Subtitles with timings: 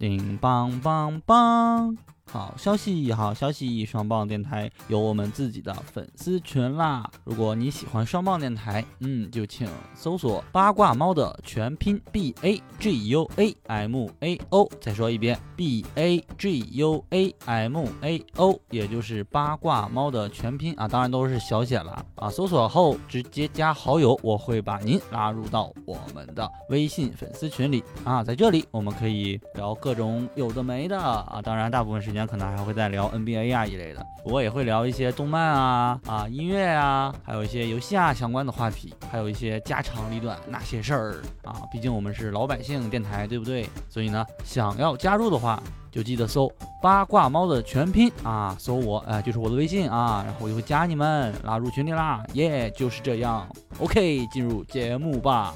[0.00, 1.94] 叮当当当。
[2.32, 3.84] 好消息，好消息！
[3.84, 7.10] 双棒电台有我们自己的粉丝群啦！
[7.24, 14.70] 如果你喜欢双棒电台，嗯，就请搜索“八卦猫”的全拼 B A G U A M A O。
[14.80, 22.30] 再说一遍，B A G U A M A O，也就是八卦猫的全拼啊，当然都是小写了啊。
[22.30, 28.22] 搜索后直接加好友，我会把您拉入到我们的微信粉丝群里啊。
[28.22, 32.19] 在这里，我们可以聊各种有的没的啊，当然大部分时间。
[32.26, 41.62] 可能还会再聊 NBA 啊一类的，我也会聊一些动漫啊啊音乐啊，还有一些游戏啊相关的话题，还有一些家长里短那些事儿啊。
[41.72, 43.68] 毕竟我们是老百姓电台，对不对？
[43.88, 46.50] 所以呢，想要加入的话，就记得搜
[46.82, 52.22] 八卦猫的全拼啊，搜我，哎，就是我的微信啊，然后我就会加你们，拉入群里啦。
[52.34, 53.48] 耶，就是这样。
[53.78, 55.54] OK，进入节目吧。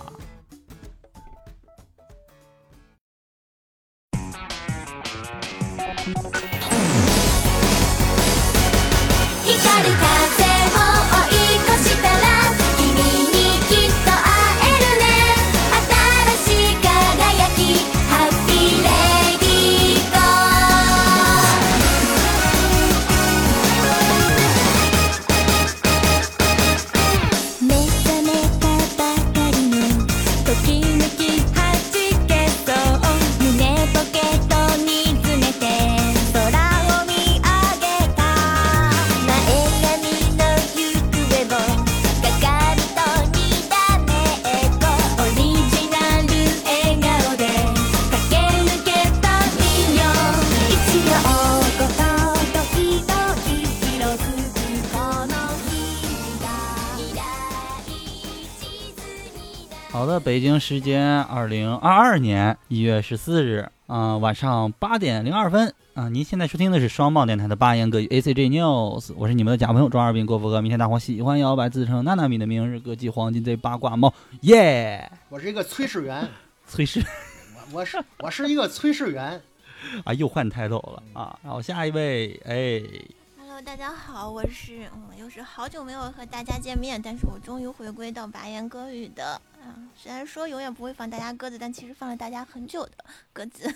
[60.21, 74.13] 北京时间二零二二年一月十四日，嗯，晚上八点零二分，啊，您现在收听的是双棒电台的八言歌语 A C G News，我是你们的假朋友庄二斌郭富哥，明天大伙喜欢摇摆，自称娜娜米的明日歌姬黄金贼八卦猫，
[74.43, 75.11] 耶！
[75.29, 76.29] 我是一个炊事员，
[76.69, 77.05] 炊事，
[77.73, 79.41] 我我是我是一个炊事员，
[80.05, 82.83] 啊，又换 title 了啊，然后下一位，哎。
[83.63, 89.79] 大家好，我是嗯，又是好久没有和大家见面，但是我终于回归到白言歌语的啊。
[89.97, 92.93] 虽然说永远不会放大家鸽子，但其实放了大家很久的
[93.33, 93.73] 鸽子。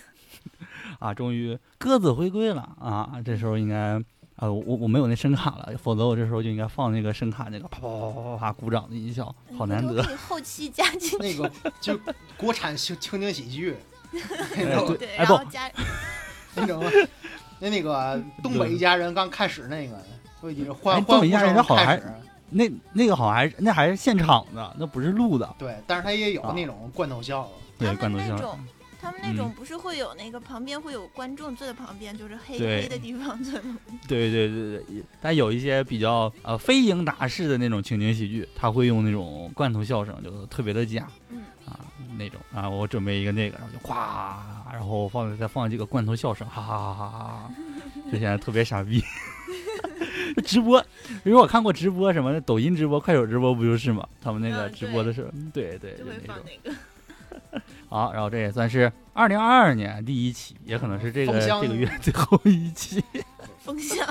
[0.98, 3.22] 啊，终于鸽子回归了啊！
[3.24, 3.94] 这时候应该
[4.34, 10.02] 啊，我我没有那声卡了，否则我这时候就应该放那个声卡那个啪啪啪啪啪啪鼓掌的音效，好难得。
[10.16, 11.50] 后期加进去那个
[11.80, 11.98] 就
[12.36, 13.76] 国产情情景喜剧，
[14.10, 15.70] 对，然后加。
[17.58, 19.96] 那那个东北一家人刚开始那个，
[20.42, 22.00] 就已经换东北一家人好还
[22.50, 25.54] 那那个好像还是那还是现场的，那不是录的。
[25.58, 27.48] 对，但是他也有那种罐头笑。
[27.78, 28.58] 对，罐头笑。
[29.00, 33.58] 他们那种不是会有那个旁边会有观众坐在旁边，就是黑黑的地方坐。
[34.08, 41.08] 对对对对，但有一些比较呃非英达式的那种情景喜剧，他会用那种罐头笑声，就特别的假。
[41.30, 41.42] 嗯。
[41.66, 41.78] 啊，
[42.16, 47.50] 那种啊，我准备一个那个，然后就咵，然后放再放几个罐头笑声，哈哈哈哈哈哈，
[48.10, 49.02] 就显得特别傻逼。
[50.44, 50.78] 直播，
[51.24, 54.06] 因为我看过直播什么抖音直播、快手直播，不就是吗？
[54.22, 56.74] 他们那个直播的时候，对对，就那种。
[57.88, 63.02] 好，然后这也算是二零二二年第一期，也可能是这个这个月最后一期。
[63.60, 64.06] 风向，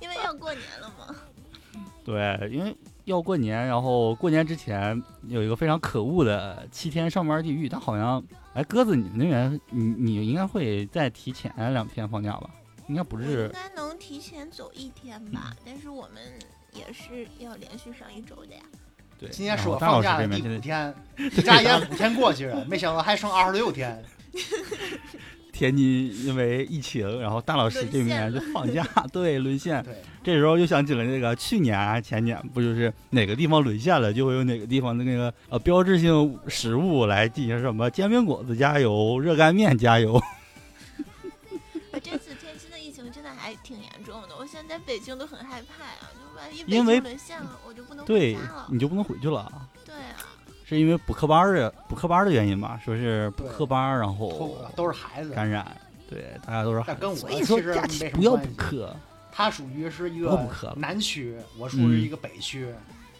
[0.00, 1.14] 因为要过年了嘛。
[2.04, 8.22] 对，因为要过年，然后过年之前有一个非常可恶的七天上班地狱，但好像，
[8.54, 12.50] 哎，鸽子，你那边你你应该会再提前两天放假吧？
[12.88, 15.54] 应该不是，应该能提前走一天吧？
[15.64, 16.20] 但是我们
[16.72, 18.62] 也是要连续上一周的呀。
[19.30, 24.02] 今天是我放假的第五天， 一眨眼五天过去了，没想到还剩二十六天。
[25.52, 29.82] 天津因为疫情，然后大老师这边就放假，对，沦陷。
[29.84, 29.94] 对，
[30.24, 40.20] 这时候又想起了那个去年还前年，不就是哪个地方沦陷了，就会有哪个地方的那个呃标志性食物来进行什么煎饼果子加油，热干面加油。
[42.02, 46.10] 这次天津的疫情真的还挺严重的，我现在在北京都很害怕啊。
[46.66, 47.60] 因为沦陷了，
[48.04, 48.36] 对，
[48.68, 49.50] 你就不能回去了。
[49.84, 50.22] 对啊，
[50.64, 52.80] 是因为补课班的补课班的原因吧？
[52.84, 55.66] 说是补课班，然后都是孩子感染，
[56.08, 57.16] 对，大家都是孩子。
[57.16, 58.94] 所以说假期不要补课。
[59.30, 60.38] 他属于是一个
[60.76, 62.66] 南区，我属于一个北区，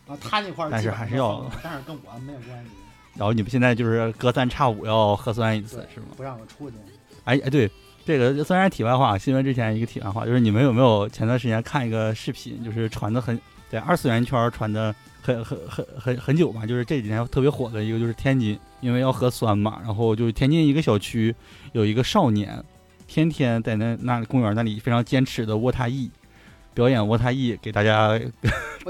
[0.06, 2.70] 然后他那块儿但是还是要，但是跟我没有关系。
[3.14, 6.06] 然后你们现在就是隔三差五要核酸一次，是吗？
[6.16, 6.76] 不让我出去。
[7.24, 7.70] 哎哎，对。
[8.04, 13.40] 这个虽然题外话，新闻之前一个题外话，就是你们有没有前段时间看一个视频，就是传的很
[13.72, 21.34] 在二次元圈传的很很很很很久嘛，就是这几年特别火的一个就是天津，因为要核酸嘛，然后就是天津一个小区
[21.72, 22.62] 有一个少年，
[23.06, 26.10] 天天在那那公园那里非常坚持的卧榻翼，
[26.74, 28.20] 表演卧榻翼给大家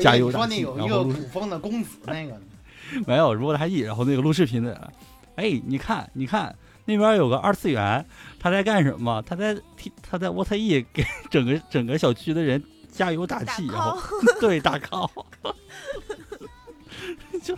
[0.00, 2.40] 加说那油打气有一个古风的公子那个，
[3.06, 4.90] 没有卧榻翼，然后那个录视频的，
[5.36, 6.52] 哎，你看你看
[6.86, 8.04] 那边有个二次元，
[8.40, 9.22] 他在干什么？
[9.22, 12.60] 他在踢他在卧榻翼给整个整个小区的人
[12.92, 13.98] 加油打打气，然后
[14.38, 15.10] 对，打 call，
[17.42, 17.56] 就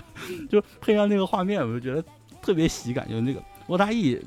[0.49, 2.03] 就配上那个画面，我就觉得
[2.41, 3.07] 特别喜感。
[3.09, 4.19] 就是那个罗大义，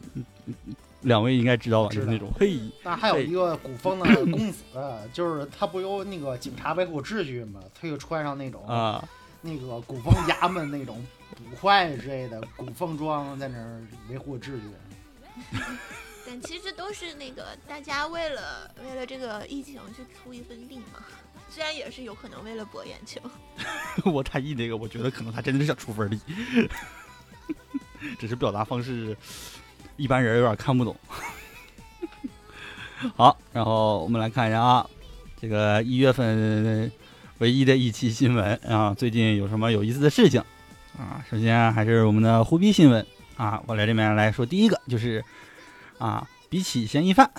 [1.01, 1.89] 两位应该知道吧？
[1.89, 4.63] 知道就是那种嘿，那还有一个古风的 公子，
[5.13, 9.07] 就是他不有那个警察维护秩序嘛，他就穿上那种啊，
[9.41, 11.01] 那个古风衙门那种
[11.35, 14.61] 捕快之类的古风装，在那儿维护秩序。
[16.29, 20.99] 但其实都是那个大家为了为了这个疫情去出一份力嘛，
[21.49, 23.21] 虽然也是有可能为了博眼球。
[24.11, 26.19] 我大意那个，我觉得可能他真的是想出份力，
[28.19, 29.15] 只是表达方式
[29.95, 30.93] 一般人有点看不懂。
[33.15, 34.89] 好，然后我们来看一下啊，
[35.39, 36.91] 这个一月份
[37.37, 40.43] 唯一的一期新闻啊，最近有什么有意思的事情
[40.97, 41.23] 啊？
[41.31, 43.05] 首先还是我们的胡逼新闻
[43.37, 45.23] 啊，我来这边来说第一个就是
[45.97, 47.29] 啊，比起嫌疑犯，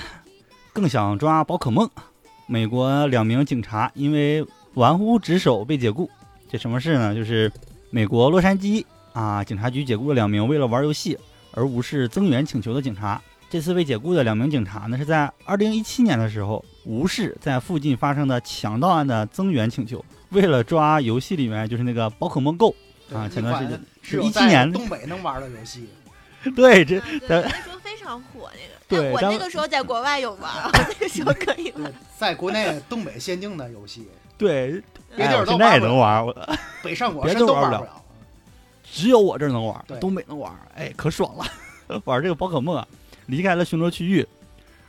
[0.72, 1.88] 更想抓宝可梦。
[2.46, 6.08] 美国两名警察因为玩忽职守被解雇，
[6.50, 7.14] 这什么事呢？
[7.14, 7.52] 就是
[7.90, 11.18] 美国洛杉矶啊，警察局解雇了两名为了玩游戏
[11.52, 13.20] 而无视增援请求的警察。
[13.50, 22.74] 这次被解雇的两名警察呢，是在2017年的时候无视在附近发生的强盗案的增援请求，为了抓游戏里面就是那个宝可梦 Go
[23.12, 25.88] 啊，前段时间是一七年东北能玩的游戏，
[26.54, 27.00] 对这
[28.08, 28.74] 常火那个。
[28.88, 34.08] 对我那个时候在国外有玩， 我那个时候可以玩。，在国内东北限定的游戏，
[34.38, 34.82] 对，
[35.14, 38.02] 别地儿现在也玩不了能玩，我 北上广别深都玩不了。
[38.82, 41.44] 只有我这儿能玩对，东北能玩，哎，可爽了！
[42.06, 42.88] 玩这个宝可梦啊，
[43.26, 44.26] 离开了巡逻区域，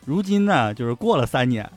[0.05, 1.69] 如今呢，就是过了三年，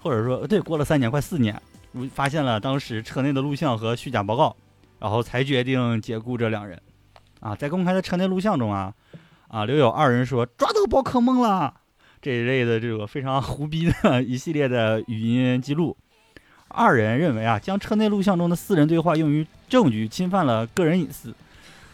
[0.00, 1.60] 或者说对，过了三年，快四年，
[1.90, 4.54] 如发现了当时车内的录像和虚假报告，
[5.00, 6.80] 然后才决定解雇这两人。
[7.40, 8.94] 啊，在公开的车内录像中啊，
[9.54, 11.72] 啊，留有二人说抓到宝可梦了
[12.20, 15.96] 这一类的这个非常胡逼的一系列的语音记录。
[16.66, 21.32] 二人认为啊，将车内录像中的私人对话用于证据，侵犯了个人隐私。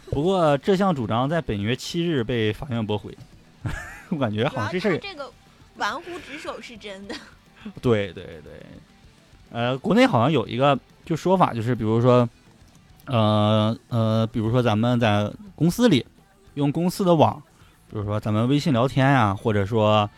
[0.09, 3.15] 不过这项主张在本月七日被法院驳回。
[4.09, 5.31] 我感觉好像这事儿这个
[5.77, 7.13] 玩忽职守是真的。
[7.79, 8.53] 对对对，
[9.51, 10.75] 呃，国内好像有一个
[11.05, 12.27] 就说法，就是比如说，
[13.05, 16.03] 呃呃，比如说咱们在公司里
[16.55, 17.39] 用公司的网，
[17.91, 20.09] 比如说咱们微信聊天呀、或者说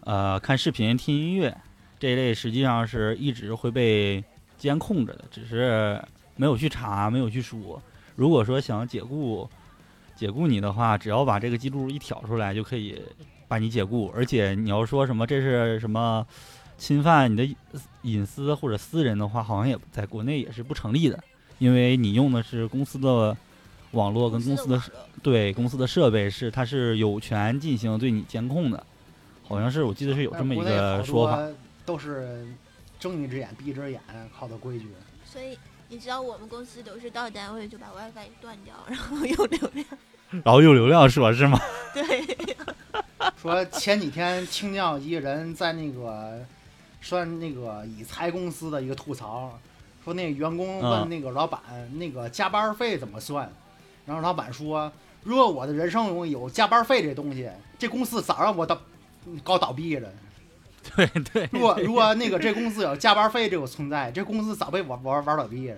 [0.00, 1.56] 呃看视频、听音乐
[1.98, 4.22] 这一类，实际上是一直会被
[4.58, 5.98] 监控着的，只是
[6.36, 7.82] 没有去查，没有去说。
[8.14, 9.48] 如果说想解雇
[10.14, 13.00] 解雇你的话，只要把这个记录一挑出来，就可以
[13.48, 14.12] 把你解雇。
[14.14, 16.26] 而且你要说什么这是什么
[16.76, 17.56] 侵犯你的
[18.02, 21.18] 隐私或者私人的话，好像也在国内也是不成立的，
[21.58, 23.34] 因为你用的是公司的
[23.94, 24.82] 网络跟公司的
[25.22, 28.84] 对公司的设备是它是有权进行对你监控的，
[29.42, 31.40] 好像是我记得是有这么一个说法。
[31.86, 32.46] 都是
[32.98, 34.00] 睁一只眼闭一只眼，
[34.38, 34.88] 靠的规矩。
[35.24, 35.58] 所以
[35.88, 39.86] 你知道我们公司都是到单位就把 WiFi 断掉，然后用流量。
[40.42, 41.60] 然后用流量说是吗？
[41.94, 42.36] 对，
[43.40, 46.44] 说前几天听见一个人在那个
[47.00, 49.56] 算那个理财公司的一个吐槽，
[50.02, 51.60] 说那个员工问嗯那个老板、
[51.98, 53.52] 那个加班费怎么算，
[54.06, 54.90] 然后老板说，
[55.22, 58.80] 如果我的人生中有加班费这东西，这公司早让我倒
[59.42, 60.08] 搞倒闭了。
[60.94, 61.48] 对对。
[61.50, 65.76] 如果如果那个这公司有加班费这个存在，这公司早被玩玩玩倒闭了。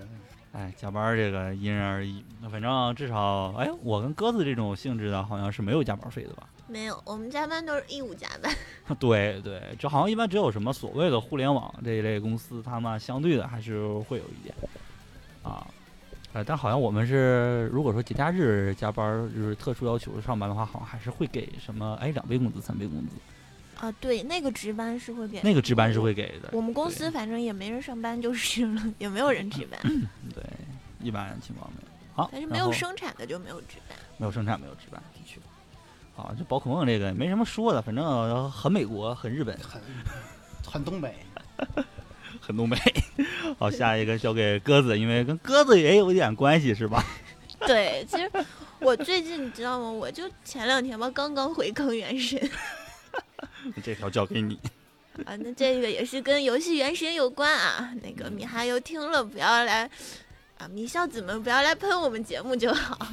[0.53, 6.49] 哎，加班这个因人而异，反正至少，哎，我跟鸽子这种性质的，好像是没有加班费的吧？
[6.67, 8.53] 没有，我们加班都是义务加班。
[8.99, 14.55] 对 对，就好像一般只有什么所谓的互联网这一类公司，他们相对的还是会有一点
[15.43, 15.65] 啊。
[16.37, 23.17] 呃，但好像我们是，如果说节假日加班，就是特殊要求上班的话，好像还是会给什么，哎，两倍工资、三倍工资，
[23.81, 25.41] 啊，对，那个值班是会给。
[25.41, 26.51] 那个值班是会给的。
[26.53, 29.81] 我们公司反正也没人上班就是了，也没有人值班，
[30.35, 30.45] 对，
[31.01, 31.89] 一般情况没有。
[32.13, 33.97] 好，但是没有生产的就没有值班。
[34.19, 35.41] 没有生产，没有值班，的确。
[36.15, 39.81] 好，就宝可梦这个没什么说的，反正很美国，很日本，很
[40.71, 41.15] 很东北，
[42.47, 42.79] 很东北。
[43.59, 47.05] 好，下一个交给鸽子，因为跟鸽子也有一点关系，是吧？
[47.67, 48.31] 对，其实
[48.79, 49.91] 我最近你知道吗？
[49.91, 52.41] 我就前两天吧，刚刚回坑原神
[53.83, 54.59] 这条交给你。
[55.25, 57.91] 啊，那这个也是跟游戏原神有关啊。
[58.03, 59.91] 那个米哈游听了不要来
[60.59, 63.09] 啊，米孝子们不要来喷我们节目就好。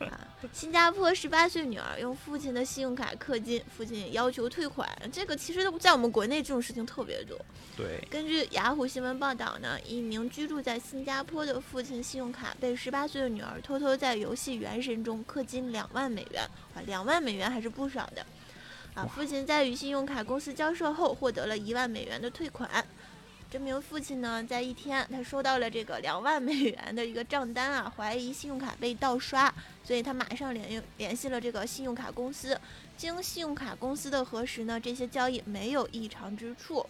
[0.00, 4.88] 啊，新加坡十八岁女儿用父亲的信用卡氪金，父亲要求退款。
[5.10, 7.38] 这个其实在我们国内这种事情特别多。
[7.76, 16.42] 对，根据雅虎新闻报道呢，一名居住在新加坡的父亲信用卡被十八岁的女儿偷偷在游戏《原神》中氪金两万美元，
[16.74, 18.24] 啊，两万美元还是不少的。
[18.94, 22.68] 啊，父亲在与信用卡公司交涉后，获得了一万美元的退款。
[23.48, 29.52] 这名父亲呢，在一天他收到了这个两万美元的一个账单啊，怀疑信用卡被盗刷，
[29.84, 32.58] 所以他马上联联系了这个信用卡公司。
[32.96, 36.84] 经信用卡公司的核实呢，这些交易没有异常之处。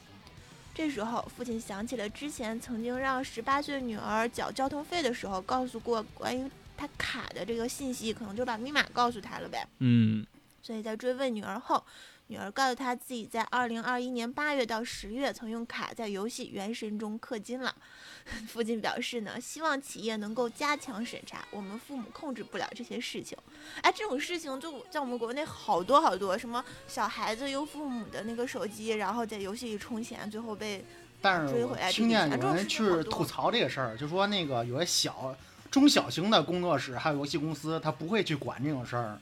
[0.74, 9.66] 这时候，父亲想起了之前曾经让十八岁女儿缴交通费的时候，告诉过关于他卡的这个信息，可能就把密码告诉他了呗。
[9.80, 10.26] 嗯，
[10.62, 11.84] 所以在追问女儿后。
[12.28, 17.72] 女儿告诉他自己，在二零二一年八月到十月曾用卡在游戏《原神》中氪金了。
[18.48, 23.38] 父亲表示呢，希望企业能够加强审查，我们父母控制不了这些事情。
[23.80, 30.84] 哎，这种事情就在我们国内好多好多，什么小孩子用父母的那个手机，然后在游戏里充钱，最后被
[31.22, 31.92] 但是追回来。
[31.92, 35.32] 听见有人去吐槽这个事儿，就说那个有些小
[35.70, 39.16] 中小型的工作室还有游戏公司，他不会去管这种事儿。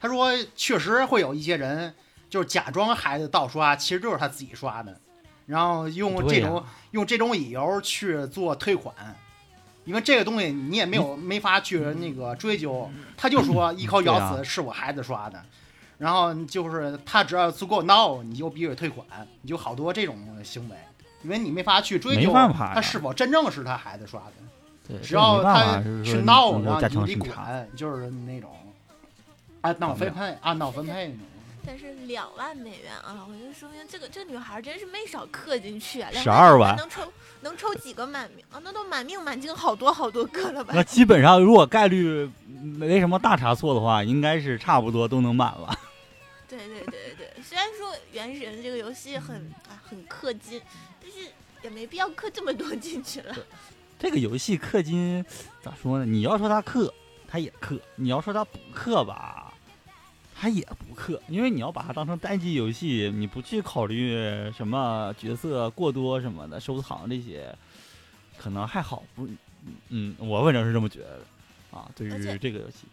[0.00, 1.94] 他说，确实会有一些人。
[2.30, 4.96] 就是假装孩子盗刷，其实就是他自己刷的，
[5.46, 8.94] 然后用这种用这种理由去做退款，
[9.84, 15.42] 因为这个东西你也没有没法去那个追究，他就说一口咬死是我孩子刷的，
[15.98, 19.04] 然后就是他只要足够闹，你就必须退款，
[19.42, 20.76] 你就好多这种行为，
[21.24, 24.22] 因为你没法去追究他是否真正是他孩子刷
[24.88, 28.50] 的，只要他去闹，然后就得管，就是那种。
[29.62, 31.20] 按闹分配，按闹分配那种。
[31.64, 36.10] 但是两万美元啊，我就说明这个这个女孩真是没少氪进去啊！
[36.12, 37.12] 十二万能抽
[37.42, 38.60] 能抽几个满命啊？
[38.62, 40.72] 那都满命满金好多好多个了吧？
[40.74, 45.78] 那基本上如果概率没什么大差错的话，应该是差不多都能满了。
[46.48, 49.36] 对对对对，虽然说《原神》这个游戏很
[49.68, 50.60] 啊很氪金，
[51.00, 51.30] 但是
[51.62, 53.36] 也没必要氪这么多进去了。
[53.98, 55.24] 这个游戏氪金
[55.62, 56.04] 咋说呢？
[56.04, 56.90] 你要说它氪，
[57.28, 59.49] 它也氪；你要说它不氪吧。
[60.40, 64.16] 他也不氪，因为你要把它当成单机游戏，你不去考虑
[64.56, 67.54] 什么角色过多什么的收藏这些，
[68.38, 69.04] 可能还好。
[69.14, 69.28] 不，
[69.90, 71.90] 嗯，我反正是这么觉得的啊。
[71.94, 72.86] 对于这个游戏，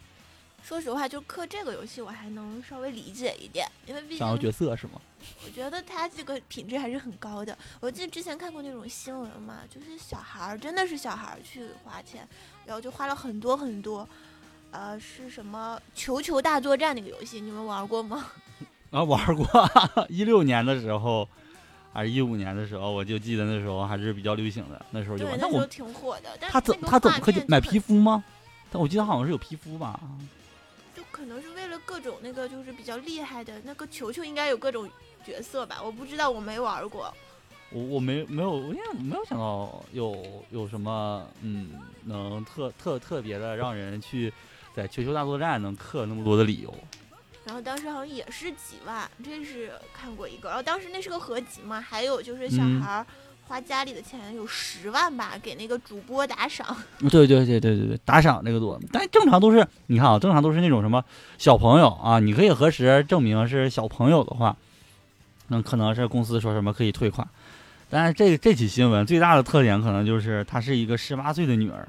[0.61, 4.99] 说实话，就氪这个游戏，我还能稍微理解一点，因为毕竟想要角色是吗？
[5.45, 7.57] 我觉得它这个品质还是很高的。
[7.79, 12.27] 我记得之前看过那种新闻嘛，就是小孩儿真的是小孩儿去花钱，
[12.65, 14.05] 然后就花了很多很多。
[14.71, 18.27] 呃，是什么《球球大作战》那个游戏，你们玩过吗？
[18.91, 19.47] 啊，玩过，
[20.09, 21.27] 一六年的时候，
[21.91, 25.37] 还是一五年的时候，我就记得那时候还是比较流行的，那时候就玩。
[25.39, 26.37] 那时候挺火的。
[26.39, 28.23] 他怎他怎么可以买皮肤吗？
[28.71, 29.99] 但我记得好像是有皮肤吧。
[30.95, 34.89] 就可能是为了各种那个就是比较厉害的那个球球，应该有各种
[35.25, 35.81] 角色吧？
[35.83, 37.13] 我不知道，我没玩过。
[37.71, 41.71] 我我没没有，因为没有想到有有什么嗯，
[42.05, 44.31] 能特特特别的让人去。
[44.77, 46.71] 在球球大作战能氪那么多的理由，
[47.45, 50.49] 然后当时好像也是几万，这是看过一个。
[50.49, 53.03] 然后当时那是个合集嘛，还有就是小孩
[53.47, 56.77] 花家里的钱有十万吧，给那个主播打赏。
[57.09, 58.79] 对对对对对对，打赏那个多。
[58.91, 61.03] 但正常都是你看啊，正常都是那种什么
[61.39, 64.55] 小朋友啊，你可以核实证明是小朋友的话，
[65.47, 67.27] 那可能是公司说什么可以退款。
[67.89, 71.87] 但是这这起新闻最大的特点可能就是她是一个十八岁的女儿。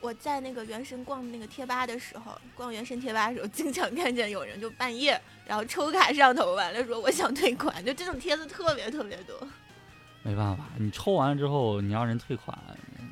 [0.00, 9.36] 我在那个原神逛那个贴吧的时候，逛原神贴吧的时候，经常看见有人就半夜然后抽卡上头，完了说我想退款，就这种帖子特别特别多。
[10.22, 12.58] 没办法，你抽完了之后你让人退款，
[12.98, 13.08] 嗯，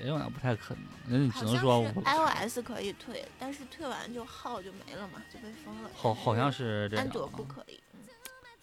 [0.00, 0.84] 也有点不太可能。
[1.06, 5.90] 那你只能说 iOS 可以退，但是退完就号就没了嘛，就被封了。
[5.94, 7.04] 好，好像是这样。
[7.04, 7.78] 安卓不可以。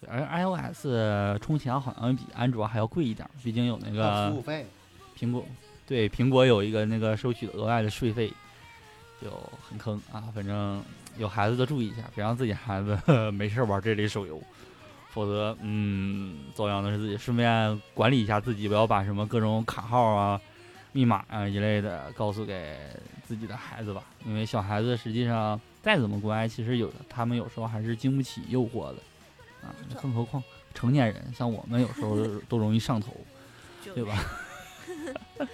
[0.08, 0.88] 而 iOS
[1.40, 4.66] 充钱好像比安卓还要贵一点，毕竟有那个服务费，
[5.16, 5.46] 苹果。
[5.88, 8.32] 对，苹果有一个那个收取额外的税费，
[9.22, 9.30] 就
[9.68, 10.24] 很坑啊。
[10.34, 10.82] 反正
[11.18, 12.98] 有孩子的注意一下，别让自己孩子
[13.32, 14.42] 没事玩这类手游，
[15.10, 17.18] 否则，嗯，遭殃的是自己。
[17.18, 20.40] 顺便管理一下自己，不要把什么各种卡号啊、
[20.94, 22.78] 密码啊一类的告诉给
[23.28, 24.04] 自己的孩子吧。
[24.26, 28.98] 因为小孩子实际上再怎么乖，其实有的他们有时候还是经不起诱惑的
[29.62, 29.76] 啊。
[30.02, 30.42] 更何况
[30.74, 32.16] 成年人，像我们有时候
[32.48, 33.12] 都容易上头，
[33.94, 34.24] 对吧？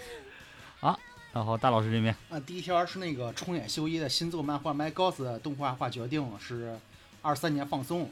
[0.79, 0.99] 好，
[1.33, 2.15] 然后大老师这边。
[2.29, 6.77] 啊，第一条是那个冲野修一的新作漫画《My Ghost》动画化决定是
[7.21, 8.09] 二三年放松，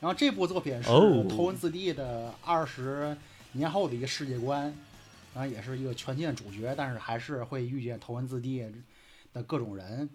[0.00, 3.16] 然后这部作品是头文字 D 的二十
[3.52, 4.74] 年后的一个世界观，
[5.34, 8.64] 然后也是一个全新的主角，但是还是会遇见头文字 D
[9.32, 10.08] 的各种人。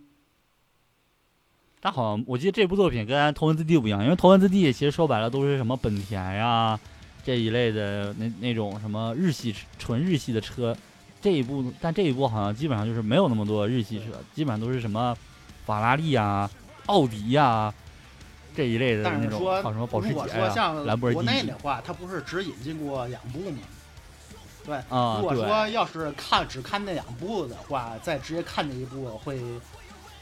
[1.81, 6.77] 但好像我记得这部作品跟《头文字 D》不一样，因为《头文字 D》其实说白了都是什么本田呀
[7.29, 10.75] 这一类的那那种什么日系纯日系的车。
[11.21, 15.15] 这一部，但这一部好像基本上就是没有那么多日系车，基本上都是什么
[15.63, 16.49] 法拉利呀、
[16.87, 17.71] 奥迪呀
[18.55, 21.23] 这一类的那种，好什么保时捷呀、兰博基尼。
[21.23, 23.59] 国内的话，它不是只引进过两部吗？
[24.65, 29.39] 对，啊，如果说要是看只看那两部的话，再直接看这一部会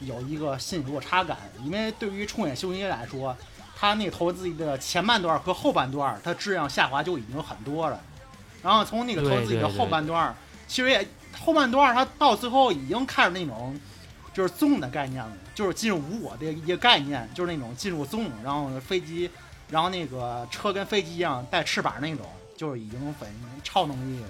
[0.00, 3.34] 有一个心理落差感，因为对于冲野秀一来说，
[3.78, 8.00] 他那个头文字 D 的前半段和后半段，它质量下滑就已经很多了。
[8.62, 10.34] 然后从那个投资的后半段。
[10.66, 11.08] 其实也
[11.40, 13.74] 后半段，它到最后已经开始那种，
[14.34, 19.30] 就是纵的概念了，就是进入无我的一个概念，就是那种进入纵然后飞机，
[19.70, 23.26] 然后那个车跟飞机一样带翅膀那种，就是已经很
[23.64, 24.22] 超能力。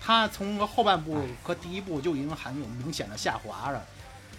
[0.00, 3.84] 它从后半部和第一部就已经很有明显的下滑了。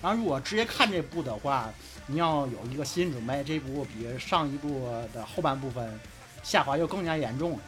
[0.01, 1.69] 然后如果直接看这部的话，
[2.07, 5.99] 你要有一个心理准备，这部比上一部的后半部分
[6.41, 7.59] 下滑又更加严重了。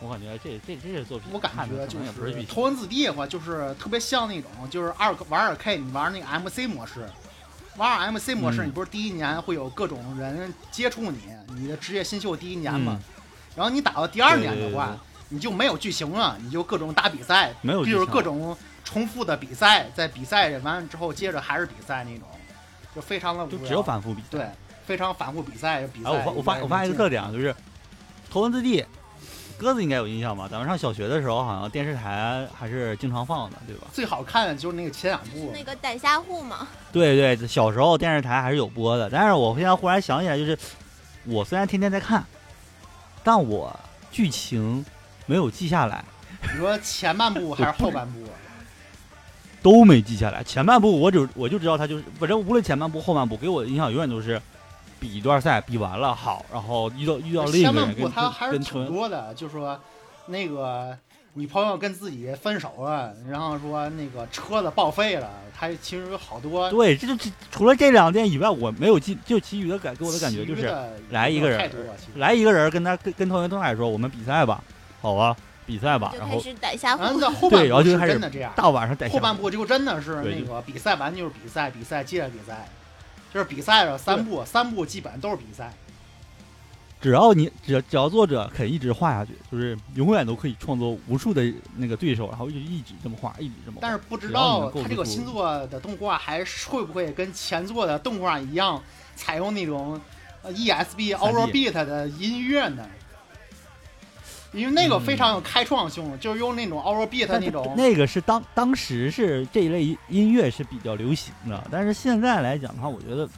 [0.00, 7.08] 我感觉这这这些作品，我感觉就是头文字 D 的话，就是特别像那种，就是二玩二 K，你玩那个 MC 模式，
[7.76, 11.18] 玩二 MC 模式，你不是第一年会有各种人接触你，
[11.54, 12.98] 你的职业新秀第一年嘛，
[13.54, 14.96] 然后你打到第二年的话，
[15.28, 22.28] 你就没有剧情了，你就各种打比赛，没有就是各种重复的比赛，在比赛完了之后接着还是比赛那种，
[22.94, 24.48] 就非常的就只有反复比赛，对，
[24.86, 26.10] 非常反复比赛比赛。
[26.10, 27.54] 我发我发我发现一个特点啊，就是
[28.30, 28.84] 头文字 D。
[29.56, 30.48] 鸽子应该有印象吧？
[30.50, 33.86] 咱们上小学的时候，好像电视台还是经常放的，对吧？
[33.92, 36.66] 最好看的就是那个前两部，那个逮虾户嘛。
[36.92, 39.08] 对对，小时候电视台还是有播的。
[39.08, 40.58] 但是我现在忽然想起来，就是
[41.24, 42.24] 我虽然天天在看，
[43.22, 43.74] 但我
[44.10, 44.84] 剧情
[45.26, 46.04] 没有记下来。
[46.52, 48.24] 你说前半部还是后半部？
[49.64, 50.44] 都没记下来。
[50.44, 54.40] 前半部我只我就知道他就是，反正无论前半部后半部，给我的印象永远都是。
[55.00, 59.78] 比一段赛，比完了好，然后遇到遇到另一个人，跟他还是挺多的，就说
[60.28, 60.96] 那个
[61.34, 66.70] 女朋友跟自己分手了，然后说那个车子报废了，他其实有好多。
[66.70, 70.74] 对，这就除了这两点以外，我没有记，就其余的感给我的感觉就是
[71.10, 71.70] 来一个人，
[72.14, 74.64] 来一个人跟他跟跟同学东海说，我们比赛吧，
[75.02, 78.18] 好吧，比赛吧，然后逮下对，然后就开始
[78.54, 82.68] 大晚上逮后半部就真的是那个比赛完就是比赛，比赛接着比赛。
[83.32, 85.72] 就是比赛了三部，三部基本上都是比赛。
[87.00, 93.78] 只要你只只要作者肯一直画下去，就是永远都可以创作无数的那个对手，然后就一直这么画，一直这么。
[93.80, 98.80] 但是不知道他这个新作的动画还会不会跟前作的动画一样，
[99.16, 100.00] 采用那种
[100.44, 102.88] ESB Over Beat 的音乐呢？
[104.54, 107.74] 因为那个非常有开创性，就是用那种 Our Beat 那种。
[107.76, 113.28] 那个是当当时是这一类音乐是比较流行的，但是现在来讲的话，我觉得，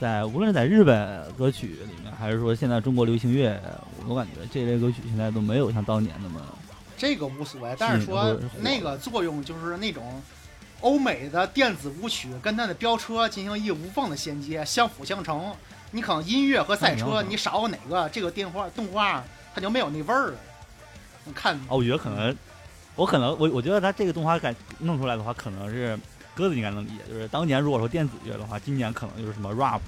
[0.00, 3.56] 在无论是在日本歌曲里面，还是说现在中国流行乐，
[4.06, 6.40] 我感觉这类歌曲现在都没有像当年那么。
[6.96, 10.20] 这个无所谓，但是说那个作用就是那种
[10.80, 15.52] 欧美的电子舞曲跟它的飙车进行一个无缝的衔接，相辅相成。
[15.92, 19.22] 你可能音乐和赛车，你少哪个，这个电话动画。
[19.54, 20.38] 它就没有那味儿了。
[21.24, 22.36] 你看哦，我觉得可能，
[22.94, 25.98] 我可能我我觉得他这个动画感弄出来的话，可能是
[26.34, 26.98] 鸽子应该能理解。
[27.08, 29.80] 就是当年如果说电子乐的话，今年可能就是什么 rap，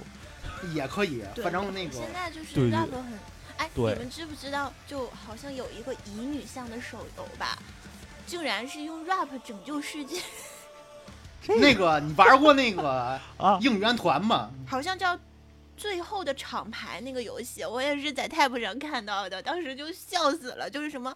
[0.75, 1.23] 也可以。
[1.43, 3.19] 反正那个现在就是 rap 很
[3.57, 4.73] 哎，你们知不知道？
[4.87, 7.59] 就好像有一个乙女向的手游吧，
[8.27, 10.21] 竟然是用 rap 拯救世界。
[11.47, 14.51] 那个你玩过那个啊应援团吗？
[14.67, 15.19] 好像叫。
[15.81, 20.69] 最后的厂牌那个游戏，我也是在 Tab 上看到的，当时就笑死了。
[20.69, 21.11] 就是什么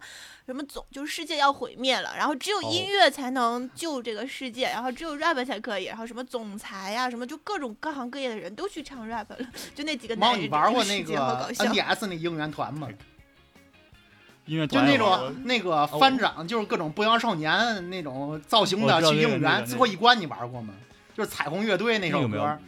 [0.47, 9.39] 什么总，就是世界要毁灭了，然后只有音乐才能救这个世界，然后只有 rap 才可以，然后什么总裁呀，什么就各种各行各业的人都去唱 rap 了，
[9.75, 10.41] 就那几个男人。
[10.41, 12.89] 你玩过那个 NDS 那应援团吗？
[14.47, 19.67] 音乐团就那种那个翻掌，就是各种不良少年那种造型的去应援。
[19.67, 20.73] 最后一关你玩过吗？
[21.15, 22.59] 就是彩虹乐队那首歌。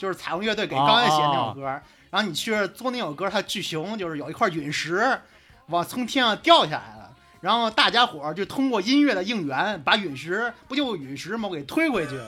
[0.00, 1.60] 就是彩虹乐队给高安写那首歌，
[2.08, 5.20] 然后你去做那首歌，它剧情就是有一块陨石
[5.66, 11.50] 往从天上掉下来了，然后大家伙就通过音乐的应援，把陨石不就陨石吗？
[11.50, 12.18] 给推回去，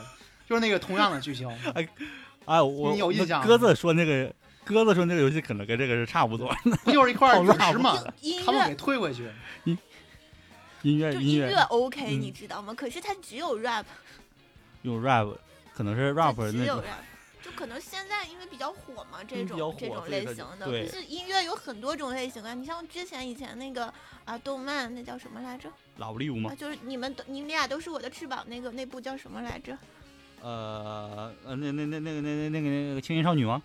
[0.46, 1.48] 就是那个同样的剧情。
[1.74, 1.88] 哎，
[2.44, 3.42] 哎，我你有印象？
[3.42, 4.30] 鸽子说那个，
[4.66, 6.54] 鸽子说那个游戏可能跟这个是差不多，
[6.84, 7.96] 不就是一块陨石吗？
[8.44, 9.30] 他们给推回去。
[9.64, 9.78] 音
[10.82, 12.74] 音乐音乐 OK，你知道吗？
[12.76, 13.86] 可是它只有 rap，
[14.82, 15.34] 用 rap
[15.74, 16.82] 可能是 rap 那种。
[17.62, 22.54] 就可能现在因为比较火嘛，这种这种类型的，对可是音乐有很多种类型啊。
[22.54, 23.92] 你像之前以前那个
[24.24, 25.70] 啊，动漫那叫什么来着？
[25.98, 26.54] 老不利吗啊，？
[26.56, 29.78] 就是你们都你俩都是我的翅膀那个那部叫什么来着？
[30.40, 33.62] 呃呃，那那那那个那那那个那个青音少女吗？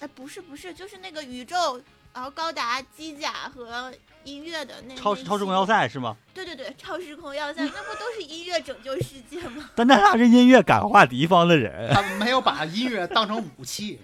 [0.00, 1.78] 哎，不是不是，就是那个宇宙，
[2.14, 6.16] 然后高达机甲和音乐的那那超超时空要塞是吗？
[6.32, 9.68] 对对对，超时空要塞，那不都是音乐拯救世界吗？
[9.76, 13.98] 但那他是音乐感化敌方的人，他没有把音乐当成武器。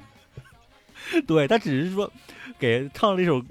[1.27, 2.12] 对他只是说
[2.59, 3.42] 给唱了一首，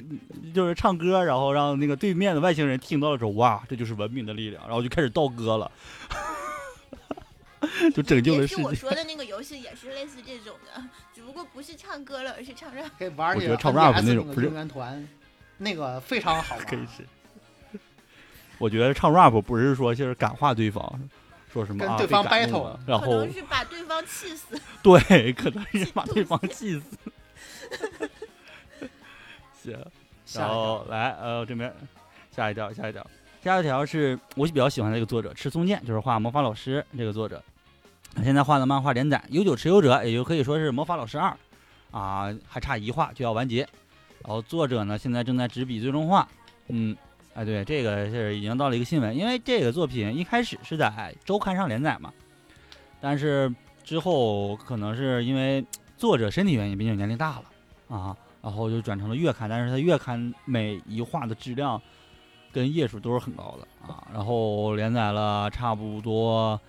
[0.54, 5.72] 就是唱歌，然后让那个对面的外星人听到了之后，哇，这就是文明的力量，然后就开始倒歌了，
[7.95, 8.63] 就拯救了世界。
[8.63, 12.89] 我说的那个游戏，也是类似这种的，只不过不是唱歌了，而是唱 rap。
[12.98, 15.08] 可以玩那个我觉得唱 rap 那种不是个应援团，
[15.60, 16.65] 那个非常好玩。
[16.65, 17.06] 可以是。
[18.58, 21.00] 我觉得唱 rap 不是说就是感化对方，
[21.54, 24.60] 说什么啊跟对方 battle 了然可后能是把对方气死。
[24.82, 26.98] 对，可能是把对方气死。
[29.62, 29.78] 行，
[30.34, 31.72] 然后来呃这边
[32.36, 33.06] 下一条，下一条，
[33.44, 37.59] 下一条是我比较喜欢的一个作者赤松健，就是画魔法老师这个作者，他
[38.24, 41.36] 现在画的漫画连载《悠久持有者》，也就可以说是魔法老师二
[41.91, 43.67] 啊，还差一画就要完结。
[44.24, 46.28] 然后作者呢现在正在执笔最终画，
[46.67, 46.95] 嗯。
[47.36, 52.12] 哎，对，这个是已经到了一个新闻，因为这个作品一开始是在周刊上连载嘛，
[53.00, 55.63] 但是之后可能是因为
[55.95, 61.82] 作者身体原因，毕竟年龄大了啊，然后就转成了月刊，但是它月刊每一画的质量
[62.52, 66.60] 跟页数都是很高的啊，然后连载了差不多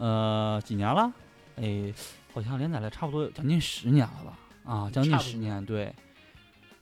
[0.00, 1.12] 呃几年了，
[1.56, 1.94] 哎，
[2.34, 5.94] 好像连载了差不多有将近十年了吧，啊，将近十年，对。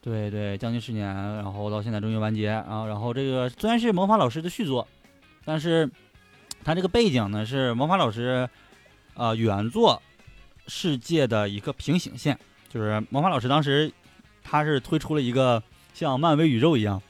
[0.00, 2.86] 对对，将近十年，然后到现在终于完结啊。
[2.86, 4.86] 然后这个虽然是魔法老师的续作，
[5.44, 5.90] 但是
[6.64, 8.48] 它这个背景呢是魔法老师
[9.14, 10.00] 呃原作
[10.68, 12.38] 世界的一个平行线，
[12.70, 13.92] 就是魔法老师当时
[14.42, 17.02] 他是推出了一个像漫威宇宙一样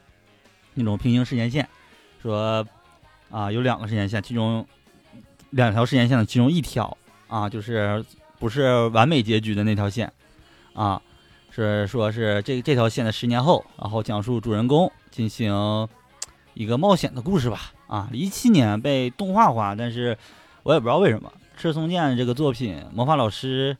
[0.74, 1.68] 那种平行时间线，
[2.20, 2.66] 说
[3.30, 4.66] 啊有两个时间线，其中
[5.50, 8.04] 两条时间线的其中一条啊就是
[8.38, 10.12] 不是完美结局的那条线
[10.74, 11.00] 啊。
[11.50, 15.88] 是说是这这条线的十年后，然后讲述主人公进行
[16.54, 17.72] 一个冒险的故事吧。
[17.88, 20.16] 啊，一七年被动画化，但是
[20.62, 21.32] 我也不知道为什么。
[21.56, 23.76] 赤松健这个作品，《魔法老师》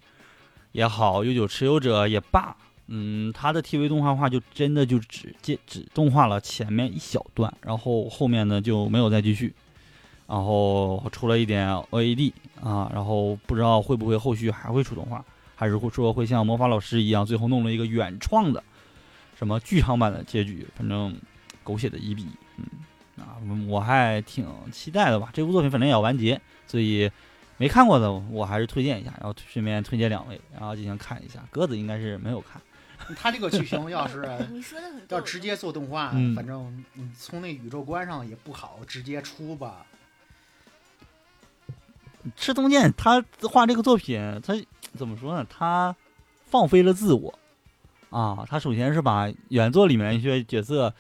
[0.73, 2.57] 也好，《悠久持有者》也罢，
[2.89, 9.55] 嗯，他的 TV 动画化就真的就只只只动画了前面一小段，然后后面呢就没有再继续，
[10.29, 15.25] 然后出了一点 OAD 啊，然后不知道会不会后续还会出动画。
[15.61, 18.63] 还是会说会像魔法老师一样，最后弄了一个原创的
[19.37, 21.13] 什么剧场版的结局，反正
[21.65, 22.65] 狗血的一笔，嗯
[23.21, 23.35] 啊，
[23.67, 25.31] 我还挺期待的吧。
[25.33, 27.11] 这部作品反正也要完结，所以
[27.57, 31.43] 没看过的我还是推荐一下，然后顺便推荐两位，然后进行看一下。
[31.51, 32.63] 鸽子应该是没有看，
[33.17, 36.85] 他这个剧情要是 你说的很要直接做动画，嗯反正
[37.19, 39.85] 从那宇宙观上也不好直接出吧。
[42.37, 44.55] 赤松健他画这个作品，他
[44.95, 45.47] 怎么说呢？
[45.49, 45.95] 他
[46.47, 47.39] 放飞了自我
[48.11, 48.45] 啊！
[48.49, 50.95] 他首先是把原作里面一些角色，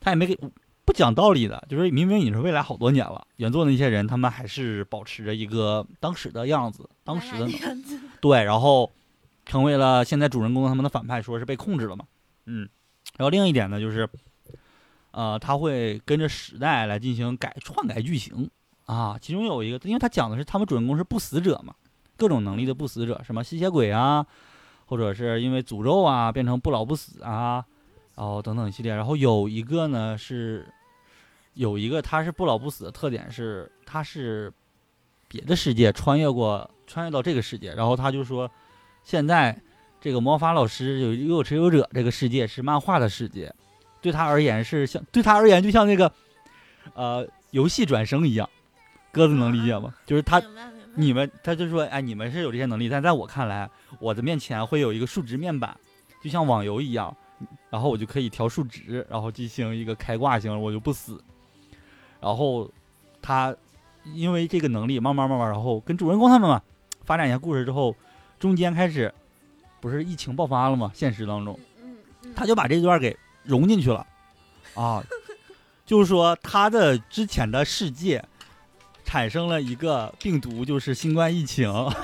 [0.00, 0.36] 他也没给
[0.84, 7.48] 不讲道理的，就是明明你是未来好多年了，原作那些人他们还是保持着一个当时的样子，当时的
[8.20, 8.92] 对，然后
[9.46, 12.04] 成为了现在主人公他们的反派，说是被控制了嘛，
[12.46, 12.68] 嗯，
[13.16, 14.08] 然后另一点呢就是，
[15.12, 18.50] 呃，他会跟着时代来进行改篡改剧情
[18.86, 21.74] 啊，其中有一个，因为他讲的是他们主人公是不死者嘛，
[22.16, 24.26] 各种能力的不死者，什么吸血鬼啊，
[24.86, 27.64] 或者是因为诅咒啊变成不老不死啊，
[28.14, 30.66] 然后等等一系列，然后有一个呢是。
[31.56, 34.52] 有一个他是不老不死的特点是，他是
[35.28, 38.50] 别的世界穿越过，穿越到这个世界，然后他就说，
[39.04, 39.56] 现在
[40.00, 43.54] 这个魔法老师有悠有持有者这个世界是漫画的世界，
[44.02, 46.12] 对他而言是像对他而言就像那个
[46.94, 48.50] 呃游戏转生一样，
[49.14, 49.94] 鸽子能理解吗？
[50.04, 50.42] 就是他
[50.96, 55.76] 你们他就说，哎，你们是有这些能力，但在我看来，我的面前会有一个数值面板，
[56.22, 57.16] 就像网游一样，
[57.70, 61.22] 然后我就可以调数值，然后进行一个开挂型，我就不死。
[62.20, 62.70] 然后
[63.20, 63.54] 他
[64.14, 66.60] 因为这个能力，慢慢慢慢，然后跟主人公他们嘛
[67.04, 67.94] 发展一下故事之后，
[68.38, 69.12] 中间开始
[69.80, 70.90] 不是疫情爆发了吗？
[70.94, 71.58] 现实当中，
[72.36, 74.06] 他就把这段给融进去了，
[74.74, 75.02] 啊，
[75.84, 78.24] 就是说他的之前的世界
[79.14, 81.96] 产生了一个病毒，就是新冠疫情，啊，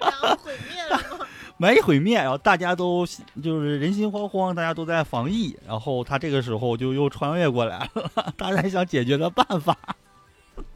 [0.00, 1.26] 然后毁灭了吗？
[1.58, 3.04] 没毁灭，然后大家都
[3.42, 9.76] 就是人心惶惶，大家都在防疫，然后他这个时候就又穿越过来了， 大家想解决的办法，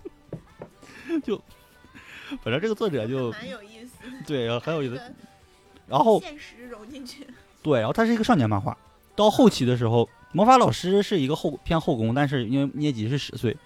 [1.25, 1.43] 就
[2.43, 3.93] 反正这个作者就 蛮有意思
[4.27, 5.01] 对，很有意思。
[5.89, 7.27] 然后现实融进去。
[7.63, 8.77] 对，然后它是一个少年漫画。
[9.17, 13.57] 到后期的时候，魔法老师是一个后偏后宫，但是因为捏吉是十岁，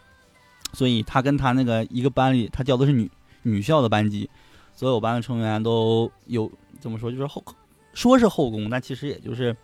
[0.75, 3.11] 所以他跟他那个一个班里，他教的是女
[3.43, 4.29] 女校的班级，
[4.75, 7.43] 所有班的成员都有怎么说，就是后
[7.95, 9.57] 说是后宫，但其实也就是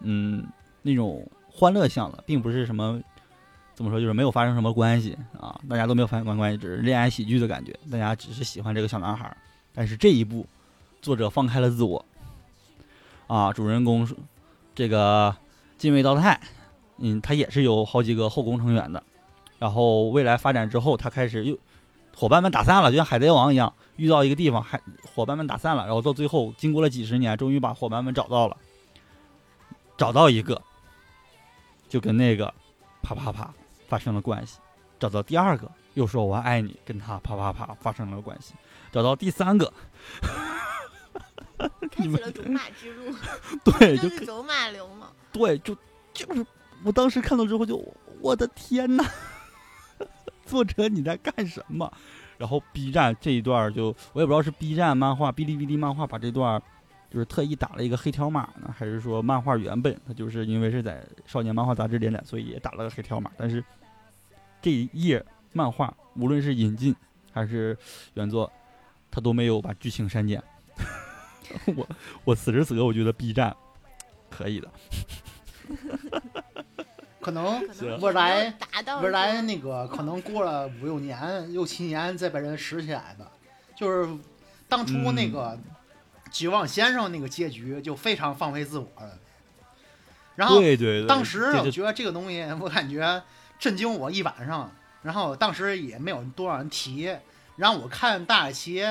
[0.00, 0.44] 嗯
[0.82, 3.00] 那种欢乐向的，并不是什么
[3.74, 9.36] 怎么说，就是没有发生什么关系啊，大家都没有发生关系，只是恋爱喜剧的感觉，大家只是喜欢这个小男孩。
[9.72, 10.46] 但是这一部，
[11.00, 12.04] 作者放开了自我，
[13.28, 14.08] 啊，主人公
[14.74, 15.36] 这个
[15.78, 16.40] 近卫道太，
[16.98, 19.02] 嗯，他也是有好几个后宫成员的。
[19.60, 21.56] 然后未来发展之后，他开始又
[22.16, 24.80] 伙伴们打散了，就像海贼王一样，遇到一个地方，还
[25.14, 28.56] 伙伴们打散了，然后到最后经过了几十年，终于把伙伴们找到了，
[29.96, 30.60] 找到一个，
[31.88, 32.52] 就跟那个
[33.02, 33.52] 啪啪啪
[33.86, 34.58] 发生了关系，
[34.98, 38.54] 找到第二个又说我爱你，跟他啪啪啪发生了关系，
[38.90, 39.72] 找到第三个，
[41.90, 43.14] 开启了种马之路，
[43.62, 45.08] 对，就就是走马流嘛。
[45.32, 45.76] 对，就
[46.12, 46.44] 就是
[46.82, 47.80] 我当时看到之后就
[48.20, 49.04] 我的天呐，
[50.50, 51.90] 作者你在干什么？
[52.36, 56.60] 然后 B 站这一段就我也不知道是 B 站漫画、哔哩哔哩漫画把这段
[57.08, 63.30] 就是特意打了一个黑条码呢，还是说漫画原本它就是因为是在少年漫画杂志连载，所以也打了个黑条码。
[63.36, 63.62] 但是
[64.60, 66.94] 这一页漫画无论是引进
[67.32, 67.76] 还是
[68.14, 68.50] 原作，
[69.10, 70.42] 它都没有把剧情删减。
[71.76, 71.86] 我
[72.24, 73.54] 我此时此刻我觉得 B 站
[74.28, 74.70] 可以的。
[77.20, 77.62] 可能
[78.00, 78.54] 未来
[79.02, 83.30] 未来那个可能过了五六年、六七年再被人拾起来的，
[83.76, 84.08] 就是
[84.68, 85.58] 当初那个
[86.30, 89.18] 绝望先生那个结局就非常放飞自我了。
[90.36, 93.22] 然后对对对，当时我觉得这个东西，我感觉
[93.58, 94.72] 震惊我一晚上。
[95.02, 97.10] 然后当时也没有多少人提。
[97.56, 98.82] 然后我看大概其，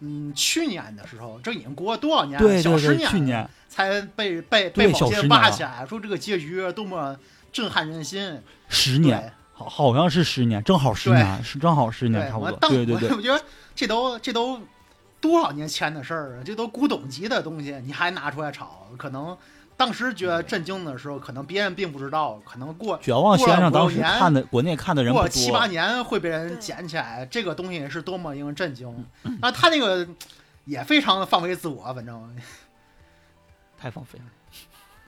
[0.00, 2.46] 嗯，去年的时候，这已经过了多少年了？
[2.46, 7.16] 对对对，小十年去年才被被被某些小十年了挖起来，说这个结局多么
[7.52, 8.40] 震撼人心。
[8.68, 12.50] 十年，好好像是十年，正好十年，是正好十年差不多。
[12.50, 13.42] 我当对对对我， 我觉得
[13.74, 14.60] 这都这都
[15.20, 19.36] 多少年前的事儿啊，这都古董级的东西，你还拿出来炒，可能
[19.76, 29.06] 当时觉得震惊的时候，可能别人并不知道，可能过绝望先生当时过了五年看的国内看的人过七八，年会被人捡起来，这个东西是多么令人震惊。
[29.24, 30.06] 嗯啊，他那个
[30.64, 32.36] 也非常的放飞自我，反正
[33.78, 34.24] 太放飞了。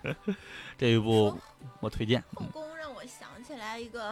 [0.77, 1.39] 这一部说
[1.81, 4.11] 我推荐，后宫让我想起来一个，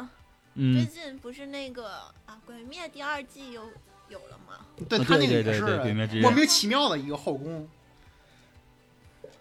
[0.55, 1.89] 最嗯，近不是那个
[2.27, 3.69] 啊，《鬼灭》第二季有
[4.09, 4.55] 有了吗？
[4.55, 7.69] 啊对他那个也是莫名其妙的一个后宫。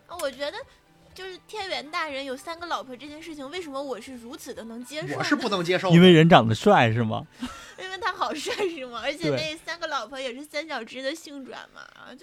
[0.07, 0.57] 啊，我觉得
[1.19, 5.17] 就是天元大人有三个老婆这件事情，为什么我是如此的能接受？
[5.17, 7.27] 我是不能接受，因为人长得帅是吗？
[7.77, 9.01] 因为他好帅是吗？
[9.03, 11.81] 而且那三个老婆也是三角之的性转嘛，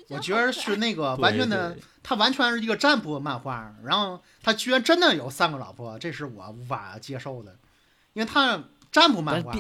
[0.08, 7.54] 我觉得是那个完全的对，他完全是一个占卜漫画，然后他居然真的有三个老婆，这是我无法接受的，
[8.14, 9.52] 因为他占卜漫画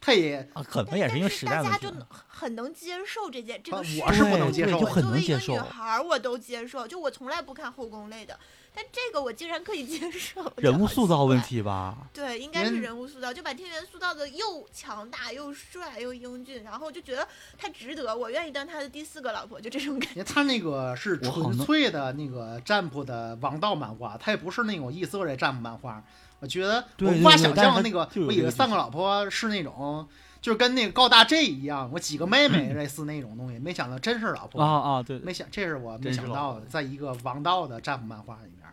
[0.00, 1.90] 他也啊，可能也是因为时代问题大家就。
[1.90, 2.06] 能
[2.40, 5.58] 很能接受这件这个啊事我是不能接受就很作为一个能接受女。
[5.58, 6.88] 孩儿，我都接受。
[6.88, 8.38] 就我从来不看后宫类的，
[8.74, 10.40] 但这个我竟然可以接受。
[10.56, 11.38] 人物塑造问。
[11.42, 17.26] 题吧，对，应该是人人物塑造，就把天元塑造的又强大又帅又英俊，然后就觉得
[17.58, 20.22] 他值得，我愿意当他的第四个老婆，就这种感觉。
[20.24, 26.02] 他那个是纯粹的那个占卜的王道漫画，他也不是那种异色的占卜漫画。
[26.40, 30.08] 我觉得我无法想象那个，我以为三个老婆是那种，
[30.40, 34.60] 就是跟那个高大 J 一样，我几个妹妹 类似那种东西，没想到真是老婆。
[34.60, 38.68] 啊啊，对没想，这是我没想到的，在一个王道的战斧漫画里面。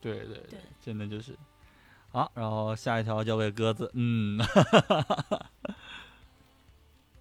[0.00, 1.36] 对对对对，真的就是。
[2.10, 4.38] 好，然后下一条交给鸽子，嗯，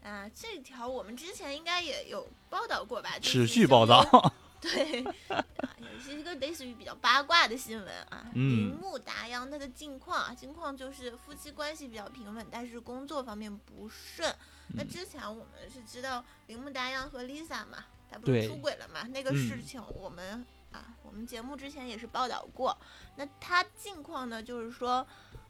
[0.03, 3.11] 啊，这条我们之前应该也有报道过吧？
[3.21, 4.33] 就是持续报道。
[4.61, 5.43] 对，啊，
[5.79, 8.25] 也是一个类似于比较八卦的新闻啊。
[8.33, 14.33] 铃木达央他的近况啊，近况就是夫妻关系比较平稳，但是工作方面不顺。
[14.75, 19.01] 那之前我们是知道铃木达央和 Lisa 嘛，他不是出轨了嘛？
[19.07, 22.77] 那个事情我们、啊，我们节目之前也是报道过。
[23.17, 25.05] 那他近况呢，就是说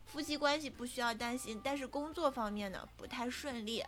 [0.06, 3.84] 夫妻关系不需要担心，但是工作方面呢不太顺利。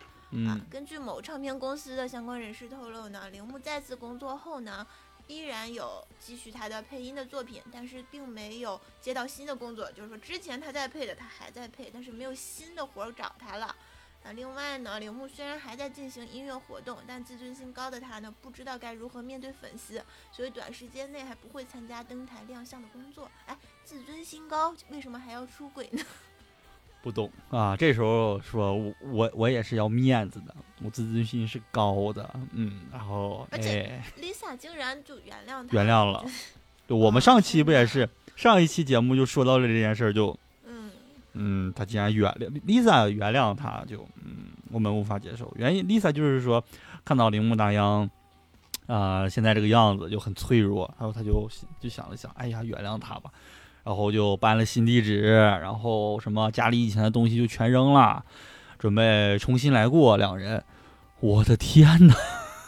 [0.48, 4.86] 啊，根据某唱片公司的相关人士透露呢，铃木再次工作后呢，
[5.28, 13.76] 依然有继续他的配音的作品，但是并没有接到新的工作，就是说之前他在配的他还在配，但是没有新的活儿找他了。
[14.24, 23.30] 啊，另外呢，铃木虽然还在进行音乐活动，但自尊心高的他呢，不知道该如何面对粉丝，所以短时间内还不会参加登台亮相的工作。
[23.48, 26.02] 哎，自尊心高，为什么还要出轨呢？
[27.04, 27.78] 不懂啊。
[27.78, 36.26] 这时候说我我我也是要面子的，我自尊心是高的，嗯，然后而且哎 Lisa 竟然就原谅他，原谅了。
[36.88, 40.36] 就我们上期不也是上一期节目就说到了这件事儿，就
[40.66, 40.90] 嗯，
[41.34, 45.54] 嗯，他竟然原谅 Lisa 原谅他，就嗯，我们无法接受。
[45.58, 46.64] 原因 Lisa 就是说
[47.06, 48.10] 看到铃木大央。
[48.86, 53.32] 啊、现在这个样子就很脆弱，然后他就就想了想，哎呀，原谅他吧，
[53.84, 58.24] 然后就搬了新地址，然后什么家里以前的东西就全扔了，
[58.80, 60.16] 准备重新来过。
[60.16, 60.64] 两人，
[61.20, 62.16] 我的天哪！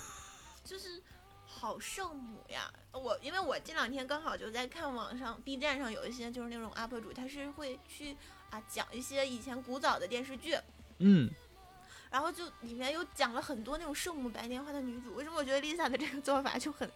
[0.66, 1.02] 就是
[1.46, 2.70] 好圣母呀！
[2.92, 8.18] 我因为我这两天刚好就在看网上 B 站上有一些就是那种 UP 主，他是会去
[8.50, 10.58] 啊讲一些以前古早的电视剧，
[10.98, 11.30] 嗯，
[12.12, 15.16] 然后就里面有讲了很多那种圣母白莲花的女主。
[15.16, 16.90] 为什么我觉得 Lisa 的这个做法就很？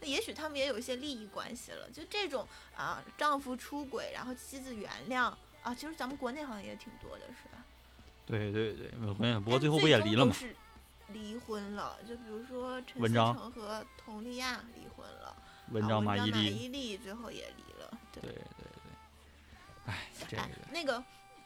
[0.00, 1.90] 那也许他们也有一些利益关系了。
[1.90, 5.32] 就这种啊，丈夫出轨，然后妻子原谅
[5.62, 7.64] 啊，其实咱们国内好像也挺多的，是吧？
[8.26, 10.32] 对对对，不过不过最后不也离了吗？
[10.32, 10.54] 是
[11.08, 15.36] 离婚了，就比如说陈思诚和佟丽娅离婚了，
[15.70, 17.98] 文章马伊琍，伊琍最后也离了。
[18.12, 21.02] 对，对对对，哎，这个哎，那个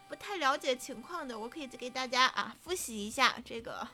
[0.08, 3.86] 不太了解情况的，我可以给大家啊复习一下这个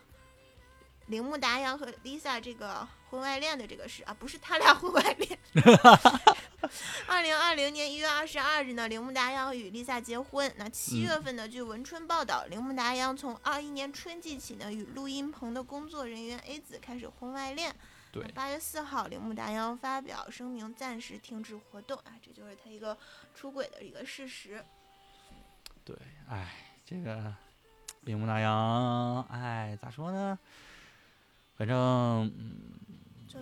[1.06, 5.38] 铃木达央和 Lisa 这个婚外恋的这个事啊，不是他俩婚外恋。
[7.06, 10.52] 二零二零年一月二十二日呢，铃木达央与 Lisa 结婚。
[10.56, 17.74] 那七月份呢，据文春报道，铃木达央从二一年春季起呢，与录音棚的工作人员 A 子开始婚外恋。
[18.10, 22.96] 对八月四号，铃木达央发表声明，暂时停止活动啊，这就是他一个
[23.34, 24.64] 出轨的一个事实。
[25.84, 25.96] 对，
[26.28, 27.32] 哎，这个
[28.00, 30.36] 铃木达央，哎，咋说呢？
[31.56, 31.76] 反正
[32.38, 32.52] 嗯，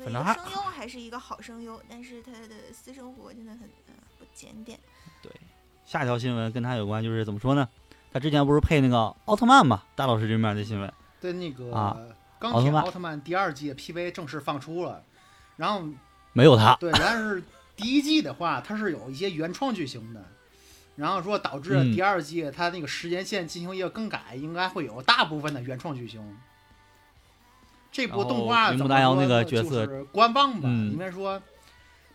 [0.04, 4.78] 反正还声优，还是一个好声优，但是他的私生活真的很呃不检点。
[5.22, 5.30] 对。
[5.84, 7.68] 下一条新闻跟他有关，就是怎么说呢？
[8.10, 9.82] 他之前不是配那个奥特曼嘛？
[9.96, 11.98] 大老师这面的新闻，对那个啊
[12.38, 15.02] 钢奥特曼铁奥特曼第二季的 PV 正式放出了，
[15.56, 15.86] 然后
[16.32, 17.42] 没有他，对，但是
[17.76, 20.24] 第一季的话，它是有一些原创剧情的，
[20.96, 26.22] 然后说导致嗯第二季它那个时间线进行一个更改，应该会有大部分的原创剧情。
[27.94, 31.40] 这部动画怎么大洋说那个呢角色就是官方吧，嗯应该说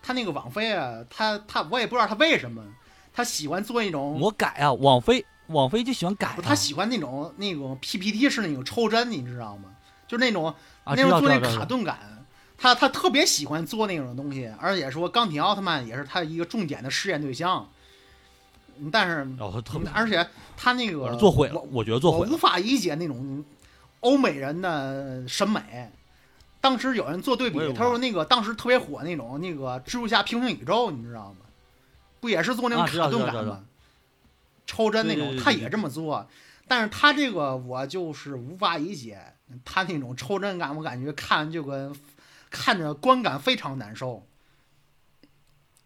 [0.04, 2.62] 他那个网飞啊，他他我也不知道他为什么，
[3.14, 9.70] 他喜欢做那种我改啊，网飞网飞就喜欢改、啊，他喜欢那种那种 PPT 式那种抽帧，你知道吗？
[10.06, 11.98] 就是那种啊，那种做那卡顿感，
[12.58, 17.66] 他他特别喜欢做那种东西，而且说钢铁奥特曼也是他一个重点的试验对象。
[18.82, 19.62] 嗯但是，哦，
[19.94, 22.30] 而且他那个做毁了，我我觉得做毁了。
[22.30, 23.44] 我无法理解那种
[24.02, 25.92] 欧美人的审美。
[26.62, 31.46] 当时有人做对比他说那个当时特别火那种那个蜘蛛侠平行宇宙，你知道吗？
[32.20, 33.64] 不也是做那种卡顿感吗？
[34.68, 36.28] 抽帧那种，他也这么做，
[36.68, 39.22] 但是他这个我就是无法理解，
[39.64, 41.96] 他那种抽帧感，我感觉看就跟
[42.50, 44.26] 看着观感非常难受。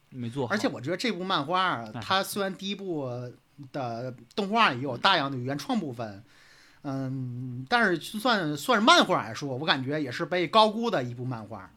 [0.10, 3.32] 没做好，而且我觉得这部漫画啊哎，它虽然第一部
[3.71, 6.23] 的动画也有大量的原创部分，
[6.83, 11.69] 嗯，但是就算算是漫画来说，我感觉也是被高估的一部漫画。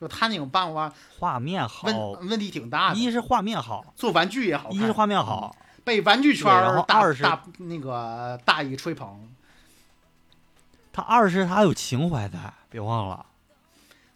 [0.00, 9.28] 就他那种漫画画面好，问问题挺大的，一是画面好，做玩具也好看，一是画面好，被玩具圈然儿大大那个大一吹捧。
[10.92, 13.24] 他二是他有情怀在，别忘了。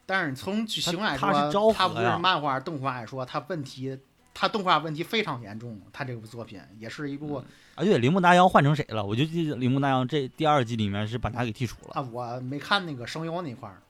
[0.07, 3.97] 但是从剧情来说，他不是漫画动画来说，他问题，
[4.39, 5.81] 它动画问题非常严重。
[5.91, 7.37] 他这部作品也是一部
[7.75, 9.03] 啊，对，铃木大洋换成谁了？
[9.03, 11.95] 我就记得铃木大洋这第二季里面是把他给剔除了。
[11.95, 13.81] 啊，我没看那个声优那块儿。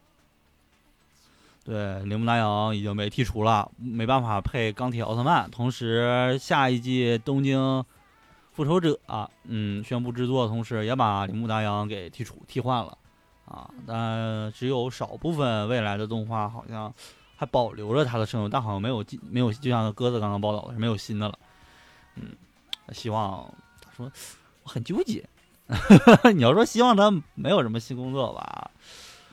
[1.64, 5.50] 对，铃木大洋已经被剔除了，没办法配钢铁奥特曼。
[5.50, 7.84] 同时，下一季东京
[8.52, 12.96] 复仇者啊，嗯，宣布制作的同时，也把铃木大洋给剔除替换了
[13.46, 13.68] 啊。
[13.84, 16.94] 但只有少部分未来的动画好像
[17.36, 21.38] 还保留着他的声优，但好像没有进没有，就像鸽子刚刚报道的是没有新的了。
[22.16, 22.32] 嗯，
[22.92, 24.10] 希望他说
[24.62, 25.24] 我很纠结。
[26.34, 28.70] 你要说希望他没有什么新工作吧，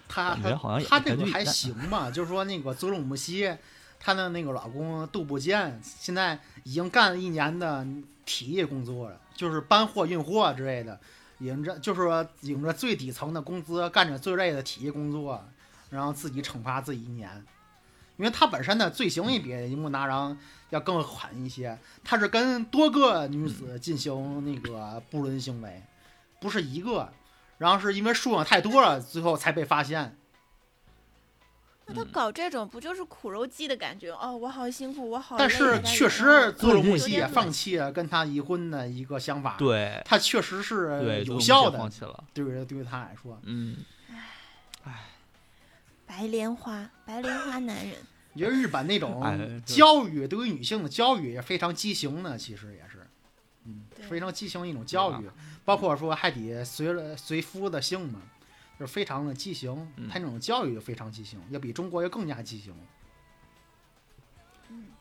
[0.08, 3.56] 他感觉好像也她这个还行吧，就是说那个佐佐木希，
[4.00, 7.86] 她的那个老公杜部健，现在已经干了一年的
[8.26, 11.00] 体力工作了，就是搬货运货之类的，
[11.38, 15.40] 领着就是说领着最底层的工资，干着最累的体力工作，
[15.92, 17.46] 然后自己惩罚自己一年。
[18.18, 20.38] 因为他本身的罪行也比樱木达郎
[20.70, 25.84] 要更狠一些，他是跟多个女子进行那个不伦行为，
[26.40, 27.12] 不是一个。
[27.60, 30.18] 然后是因为数量太多了，最后才被发现。
[31.86, 34.12] 那他搞这种不就是苦肉计的感觉？
[34.12, 35.38] 哦，我好辛苦，我好。
[35.38, 42.24] 但是确实，佐佐木有点恶希也放弃了跟他离婚的一个想法。，对他确实是，有效的，放弃了。
[42.34, 43.40] 对于对于他来说。
[43.44, 43.78] 嗯，
[46.16, 47.96] 白莲花，白莲花男人。
[48.34, 53.08] 你觉得日本那种教育对于女性的教育也非常畸形呢，其实也是，
[53.66, 55.30] 嗯，非常畸形的一种教育，
[55.66, 58.22] 包括说还得随了随夫的姓嘛，
[58.80, 59.72] 就是非常的畸形。
[59.98, 62.72] 嗯他那种教育就非常畸形，要比中国要更加畸形。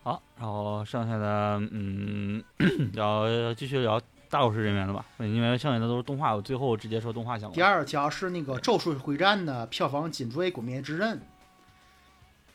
[0.03, 2.43] 好，然后剩下的嗯，
[2.95, 4.01] 聊继续聊
[4.33, 7.55] 大老师人员了吧，因为剩下的都是动画，我最后直接说动画项目。
[7.55, 11.19] 第二条是那个《咒术回战》的票房紧追《鬼灭之刃》。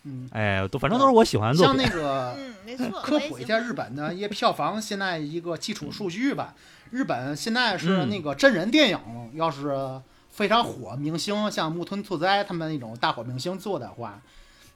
[0.01, 1.85] 嗯，哎，都反正都是我喜欢的作品。
[1.85, 2.89] 像那个嗯，没错。
[3.01, 6.55] 科普一下日本的一些票房现在一个基础数据吧。
[6.89, 8.99] 日本现在是嗯那个真人电影，
[9.33, 10.01] 要是
[10.31, 14.19] 非常火，明星像木村拓哉他们那种大火明星做的话，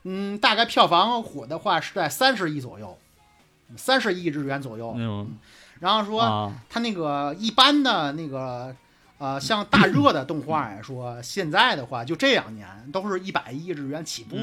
[0.04, 2.96] 嗯，大概票房火的话是在三十亿左右，
[3.76, 4.94] 三十亿日元左右。
[4.96, 5.28] 那种
[5.82, 8.74] 然后说啊，他那个一般的那个。
[9.22, 14.36] 呃，像大热的动画来说，现在的话就这两年都是一百亿日元起步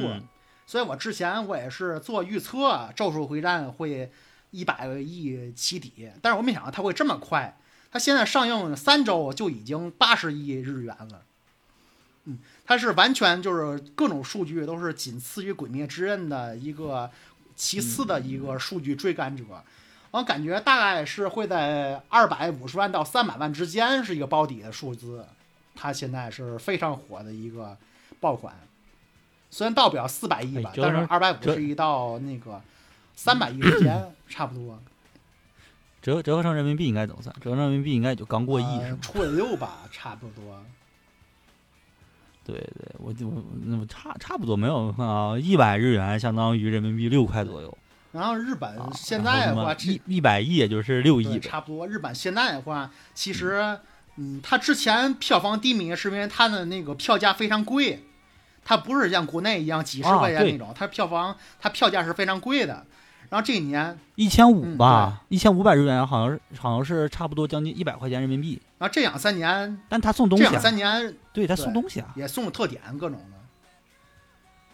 [0.69, 4.09] 所以我之前我也是做预测，《咒术回战》会
[4.53, 7.59] 一百个亿起底，但是我没想到它会这么快。
[7.91, 11.23] 它现在上映三周就已经八十亿日元了，
[12.27, 17.11] 嗯，它是完全就是各种数据都是仅次于《鬼灭之刃》的一个
[17.57, 19.43] 其次的一个数据追赶者。
[20.11, 25.27] 我感觉大概是会在二百五十万到三百万之间是一个包底的数字，
[25.75, 27.77] 它现在是非常火的一个
[28.19, 28.55] 爆款。
[29.51, 32.61] 虽然到不了四百亿吧哎，但是成二百五十亿到那个
[33.15, 34.79] 三百亿之间差不多，
[36.03, 37.35] 折折合成人民币应该怎么算？
[37.41, 38.99] 折合成人民币应该也就刚过亿是吗？
[38.99, 40.63] 呃出了六吧，差不多。
[42.45, 47.79] 对对，我就我那么差差不多没有啊，一百日元相当于人民币六块左右。
[48.13, 51.39] 然后日本啊，现在的话，一一百亿也就是六亿。
[51.39, 51.87] 差不多。
[51.87, 53.79] 日本现在的话，其实，
[54.17, 58.03] 嗯，它之前票房低迷是因为它的那个票价非常贵，
[58.65, 62.85] 它不是像国内一样几十块钱那种，它票房它票价是非常贵的。
[63.29, 68.59] 然后这一年，一千五嗯吧，一千五百日元，好像是好像是差不多将近一百块钱人民币。
[68.79, 73.38] 然后这两三年，但他送东西、这两啊，三年对他送东西啊，也送特点各种的。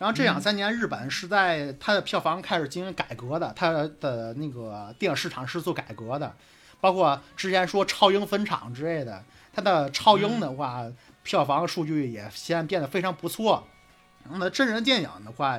[0.05, 6.31] 然后这嗯两三年，日本是在它的票房开始进行改革的，它的那个电影市场是做改革的，
[6.79, 10.85] 包括之前说超英分厂之类的，它的超英的话，
[11.23, 13.67] 票房数据也现在变得非常不错。
[14.25, 15.59] 然后呢，真人电影的话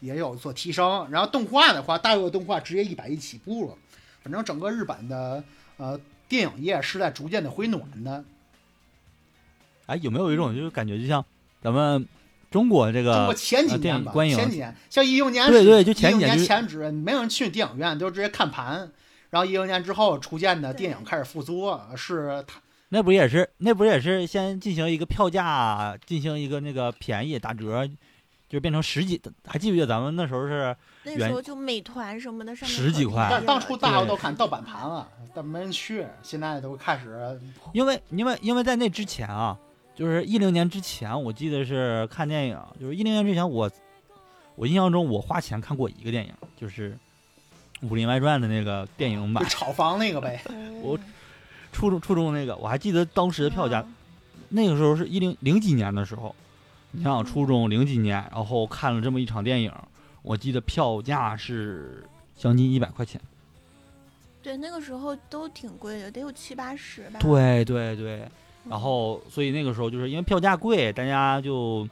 [0.00, 3.78] 也有所提升，然后动画的话，大陆的动画直接一百亿起步了。
[4.22, 5.42] 反正整个日本的
[5.78, 8.22] 呃电影业是在逐渐的回暖的。
[9.86, 11.24] 哎，有没有一种就是感觉就像
[11.62, 12.06] 咱们
[12.50, 18.90] 中国这个中国前几年吧，影观影前几年像一六年，对对就前几年前指没有人去电影院，就直接看盘。
[19.30, 27.86] 然后一六年之后出现的电影开始复苏，是它那不也是那不也是先进行一个票价进行一个那个便宜打折，
[28.48, 36.06] 就变成十几，还记不记得咱们那时候是那时候就美团什么的上面十几块当初大家都看盗版盘了，但没人去。
[36.22, 37.38] 现在都开始
[37.72, 39.58] 因为因为因为在那之前啊，
[39.96, 43.68] 就是一零年之前，我记得是看电影，就是一零年之前我
[44.54, 46.92] 我印象中我花钱看过一个电影，就是
[47.88, 50.40] 《武林外传》的那个电影版，炒房那个呗，
[50.82, 50.98] 我
[51.72, 53.94] 初中初中那个，我还记得当时的票价，嗯
[54.48, 56.32] 那个时候是一零零几年的时候，
[56.92, 59.72] 你想想初中零几年，然后看了这么一场电影，
[60.22, 63.20] 我记得票价是将近一百块钱。
[64.42, 67.18] 对，那个时候都挺贵的，得有七八十吧。
[67.18, 68.30] 对对对，嗯，
[68.68, 71.88] 然后所以那个时候就是因为票价贵，大家就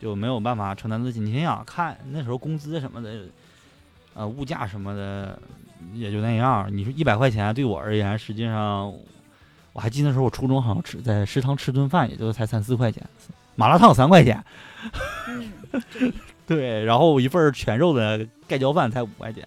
[0.00, 1.20] 就没有办法承担得起。
[1.20, 3.26] 你想想看，那时候工资什么的，
[4.14, 5.38] 呃，物价什么的
[5.92, 6.68] 也就那样。
[6.70, 8.92] 你说一百块钱对我而言，实际上
[9.72, 13.02] 我还记得那时候我初中好像吃在食堂吃顿饭，也就才三四块钱，
[13.54, 14.44] 麻辣烫三块钱，
[15.28, 16.12] 嗯，
[16.46, 19.46] 对，然后一份儿全肉的盖浇饭才五块钱。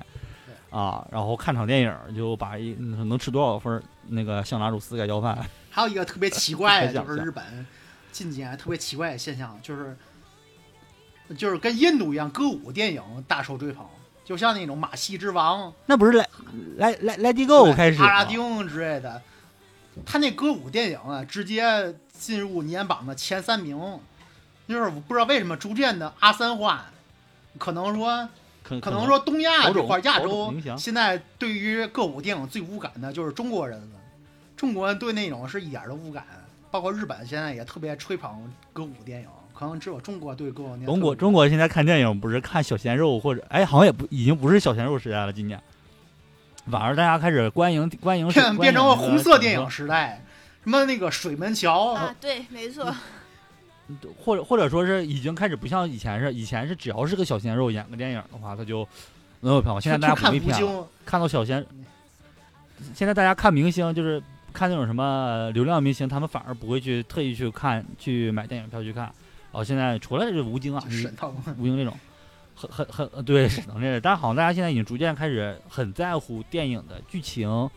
[0.70, 5.40] 啊，然后看场电影就把一嗯能吃多少份儿那个香辣肉丝盖浇饭，
[5.78, 7.46] 还有一个特别奇怪的， 就是日本
[8.12, 9.96] 近几年特别奇怪的现象，就是
[11.38, 13.86] 就是跟印度一样，歌舞电影大受追捧，
[14.26, 16.28] 就像那种《马戏之王》那不是来
[16.78, 19.22] 来来来迪购开始阿拉丁之类的，
[20.04, 24.00] 他那歌舞电影啊，直接进入年榜的前三名。
[24.68, 26.88] 就是我不知道为什么逐渐的阿三化，
[27.60, 28.28] 可能说
[28.64, 33.97] 可可能说东亚这块亚洲现在对于歌舞电影最无感的就是中国人了，
[34.58, 36.26] 中国人对那种是一点儿都不敢，
[36.70, 40.86] 包括日本现在也特别吹捧歌舞电影，可能只有中国对歌舞电影。
[40.88, 45.62] 中国中国现在看电影不是看小鲜肉或者哎，好像也不已经不是小鲜肉时代了，今年，
[46.72, 50.22] 反而大家开始观影 观影变 变成了红色电影影，时代，
[50.64, 52.94] 什么那个水门桥，啊，对，没错，
[54.26, 58.88] 或者或者说是已经开始不像以前是，以前是只要是个小鲜肉演个电影的话，他就
[59.42, 59.80] 能有票房。
[59.82, 61.66] 现在大家不看吴会骗了，京，看到小鲜，
[62.94, 64.22] 现在大家看明星就是
[64.58, 69.14] 看那种什么流量明星，他们反而不会去特意去看去买电影票去看。
[69.52, 71.96] 哦，现在除了这吴京啊，沈腾，吴京这种，
[72.56, 77.70] 很很很呃对沈腾这个，但好像大家现在已经逐渐开始很在乎电影的剧情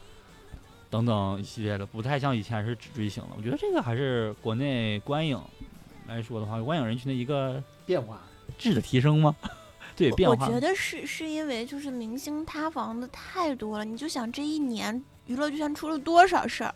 [0.88, 3.30] 等等一系列的，不太像以前是只追星了。
[3.36, 5.38] 我觉得这个还是国内观影
[6.06, 8.18] 来说的话，观影人群的一个变化。
[8.58, 9.36] 质的提升吗？
[9.94, 10.46] 对，变化。
[10.46, 15.00] 我觉得是是因为就是明星塌房的太多了，你就想这一年
[15.30, 16.74] 娱乐圈出了多少事儿，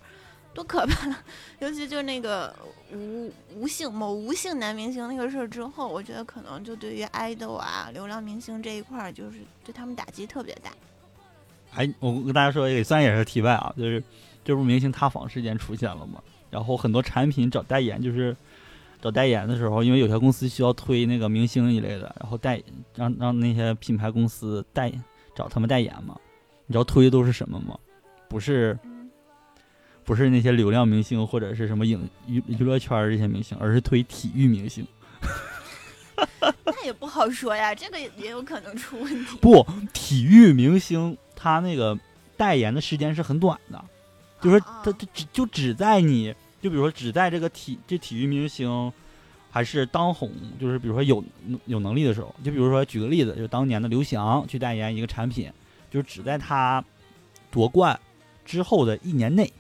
[0.55, 1.19] 多可怕了！
[1.59, 2.55] 尤其就那个
[2.93, 10.71] 吴吴姓某吴姓男明星那个事儿之后，我觉得可能就对于爱豆啊、流量明星这一块儿，就是对他们打击特别大。
[11.73, 14.01] 哎，我跟大家说一个，虽然也是题外啊，就是
[14.45, 18.37] 这不明星塌房事件出现了嘛，然后很多产品找代言，就是
[19.03, 22.63] 找代言的时候，因为有些公司需要推那个明星一类的，然后代
[22.95, 24.93] 让让那些品牌公司代
[25.35, 26.17] 找他们代言嘛。
[26.67, 27.77] 你知道推的都是什么吗？
[28.35, 29.09] 不是嗯，
[30.03, 34.85] 不是那些流量明星或者是什么影娱娱乐圈儿这些明星，而是推体育明星。
[36.67, 39.37] 那也不好说呀，这个也也有可能出问题。
[39.41, 41.97] 不，体育明星他那个
[42.37, 43.85] 代言的时间是很短的，
[44.41, 48.93] 就是啊他他只就只在你就比如说只在这个体这体育明星
[49.49, 50.29] 还是当红，
[50.61, 51.23] 就是比如说有
[51.67, 55.49] 有能力的时候，就比如说举个例子，就当年的刘翔去代言一个产品，
[55.89, 56.85] 就是只在他
[57.53, 57.97] 夺冠
[58.45, 59.53] 之后的一年内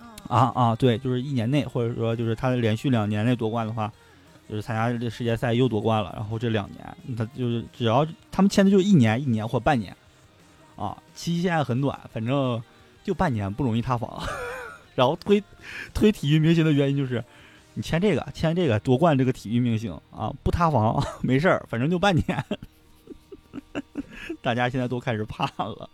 [0.00, 3.92] 嗯啊啊，对，就是一年内，或者说就是他连续两年内夺冠的话。
[4.46, 9.96] 就是参加这世界赛又夺冠了，然后这两年他就是只要他们签的就是一年一年或半年，
[10.76, 12.62] 啊，期限很短，反正
[13.02, 14.22] 就半年不容易塌房。
[14.94, 15.42] 然后推
[15.94, 17.24] 推体育明星的原因就是，
[17.72, 22.44] 你签这个签这个夺冠这个体育明星啊不塌房 没事儿，反正就半年。
[24.42, 25.88] 大家现在都开始怕了，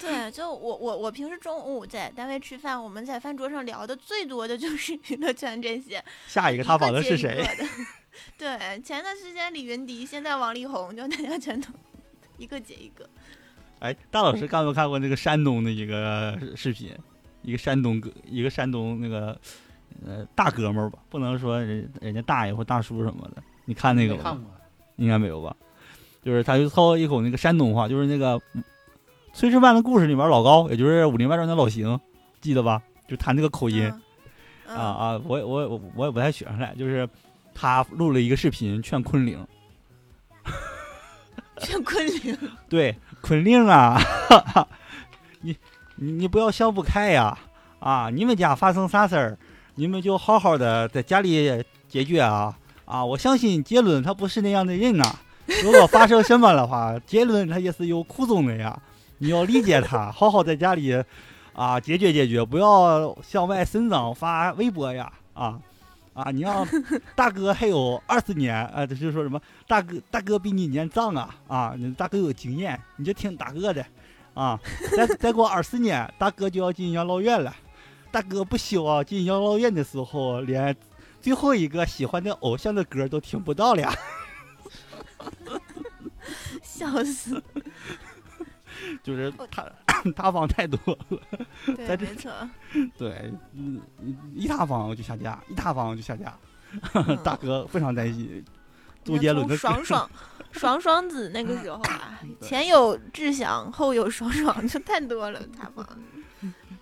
[0.00, 6.02] 对，就我我我平时中午在单位吃饭，我们在饭桌上聊的最多的就是 娱乐圈这些。
[6.26, 7.44] 下一个塌房的是谁？
[8.38, 11.68] 对，前段时间李云迪，现在王力宏，就大家全都
[12.36, 13.08] 一个接一个。
[13.80, 16.92] 哎，大老师看没看过那个山东的一个视频？
[17.42, 19.38] 一个山东哥，一个山东那个
[20.06, 23.42] 呃大哥们儿吧，不能说人人家大爷或大叔什么的。
[23.66, 24.22] 你看那个吗？
[24.22, 24.50] 看过，
[24.96, 25.54] 应该没有吧？
[26.24, 28.38] 就是他就操一口那个山东话，就是那个
[29.34, 32.00] 《炊事班的故事》里面老高，也就是《武林外传》的老邢，
[32.40, 32.80] 记得吧？
[33.08, 33.92] 就他那个口音、
[34.68, 37.06] 嗯、啊啊，我我我我也不太学上来，就是
[37.52, 39.44] 他录了一个视频劝昆凌，
[41.58, 42.38] 劝昆凌，
[42.70, 44.00] 对，昆凌啊，
[45.42, 45.56] 你
[45.96, 47.36] 你你不要想不开呀！
[47.80, 49.36] 啊，你们家发生啥事儿，
[49.74, 52.56] 你们就好好的在家里解决啊！
[52.84, 55.04] 啊，我相信杰伦他不是那样的人呐。
[55.62, 58.80] 如果发生什么的话，杰伦他也是有苦衷的呀。
[59.18, 61.02] 你要理解他，好好在家里
[61.52, 65.12] 啊解决解决，不要向外伸张发微博呀！
[65.34, 65.60] 啊
[66.14, 66.64] 啊，你要
[67.16, 73.84] 大哥还有二十年啊，就是说什么大哥大哥比你年长啊啊，你大哥有经验，你就听大哥的
[74.34, 74.58] 啊。
[74.96, 77.54] 再再过二十年，大哥就要进养老院了。
[78.12, 80.76] 大哥不希望进养老院的时候，连
[81.20, 83.92] 最后一个喜欢的偶像的歌都听不到了。
[86.62, 87.42] 笑死！
[89.02, 89.64] 就是塌
[90.14, 91.18] 塌方太多了，
[91.76, 92.32] 在对，这没错。
[92.98, 93.80] 对，嗯，
[94.34, 96.36] 一塌房就下架，一塌房就下架。
[96.92, 98.44] 嗯 大哥非常担心
[99.04, 100.10] 周你看从杰伦的爽爽
[100.50, 105.86] 爽爽子那个时候啊， 前有志祥，后有爽爽，就太多了， 塌方。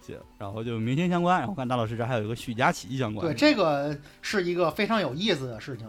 [0.01, 3.24] 行然后就明星相关，然后看大老师这还有一个许佳琪相关。
[3.26, 5.86] 对，这个是一个非常有意思的事情。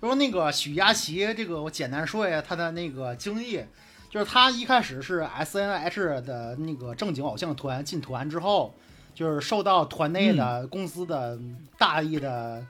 [0.00, 3.64] 就是那个许佳琪，这个我简单说一下他的那个经历，
[4.10, 8.74] 就是他一开始是 S N H 的那个正经偶像团进团之后，
[9.14, 11.38] 就是受到团内的公司的
[11.76, 12.64] 大力的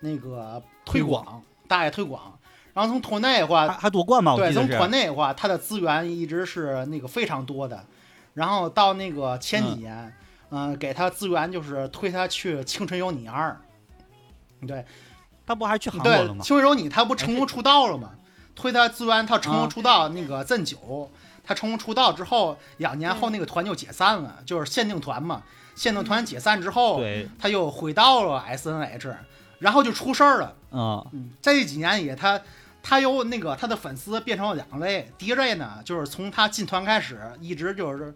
[0.00, 2.38] 那个推推广，大力推广。
[2.72, 4.34] 然后从团内的话，还还夺冠嘛？
[4.34, 4.66] 对，从。
[4.66, 7.84] 团内的话，他的资源一直是那个非常多的。
[8.32, 10.10] 然后到那个前几年，
[10.48, 13.54] 嗯、给他资源就是推他去《青春有你二》，
[14.66, 14.86] 对
[15.44, 16.56] 他不还去韩国，了吗《青？
[16.56, 18.12] 春有你》他不成功出道了吗？
[18.54, 20.08] 推他资源，他成功啊出道。
[20.10, 21.10] 那个锃九，
[21.44, 25.42] 他成功出道之后，两年后那个团就解散了，就是限定团嘛。
[25.74, 29.16] 限定团解散之后，对，他又回到了 S N H，
[29.58, 30.54] 然后就出事儿了。
[30.70, 32.40] 啊嗯，在这几年里，他
[32.82, 38.14] 他由那个他的粉丝变成了两类，第一类呢，就是从他进团开始，一直就是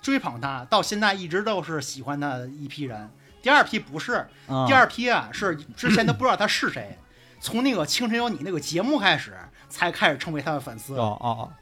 [0.00, 3.10] 追捧他，到现在一直都是喜欢他的一批人。
[3.42, 4.66] 第二批不是，啊！
[4.66, 6.98] 第二批啊是之前都不知道他是谁，
[7.40, 9.36] 从那个《青春有你》那个节目开始，
[9.68, 10.96] 才开始成为他的粉丝。
[10.96, 11.52] 哦哦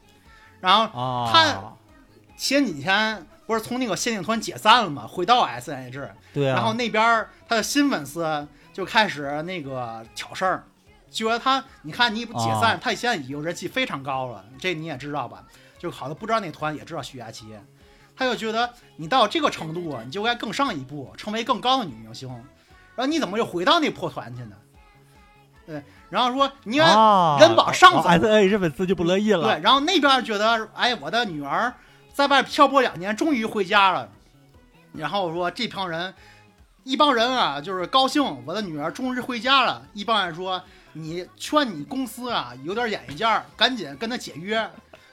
[0.61, 1.75] 然后哦，他
[2.35, 5.05] 前几天不是从那个限定团解散了嘛？
[5.05, 10.63] 回到 S N H，对啊，然后那边他的新粉丝就开始那个挑事儿，
[11.11, 15.43] 觉得他，你看你不解散，哦他现在已经人气非常高了，这你也知道吧？
[15.77, 17.55] 就好多不知道那团也知道徐佳琪，
[18.15, 22.27] 他就觉得你到这个程度啊，你就该更上一步，成为更高的女明星，
[22.95, 24.55] 然后你怎么又回到那破团去呢？
[25.67, 29.43] 对，然后说你人往上走 s N H 粉丝就不乐意了。
[29.43, 31.73] 对，然后那边觉得，哎，我的女儿
[32.13, 34.09] 在外漂泊两年，终于回家了。
[34.93, 36.13] 然后说这帮人，
[36.83, 39.85] 一帮人啊，就是高兴，我的女儿终于回家了。
[39.93, 44.69] 一帮人说，你劝你公司啊有点眼力见儿，赶紧跟他解约。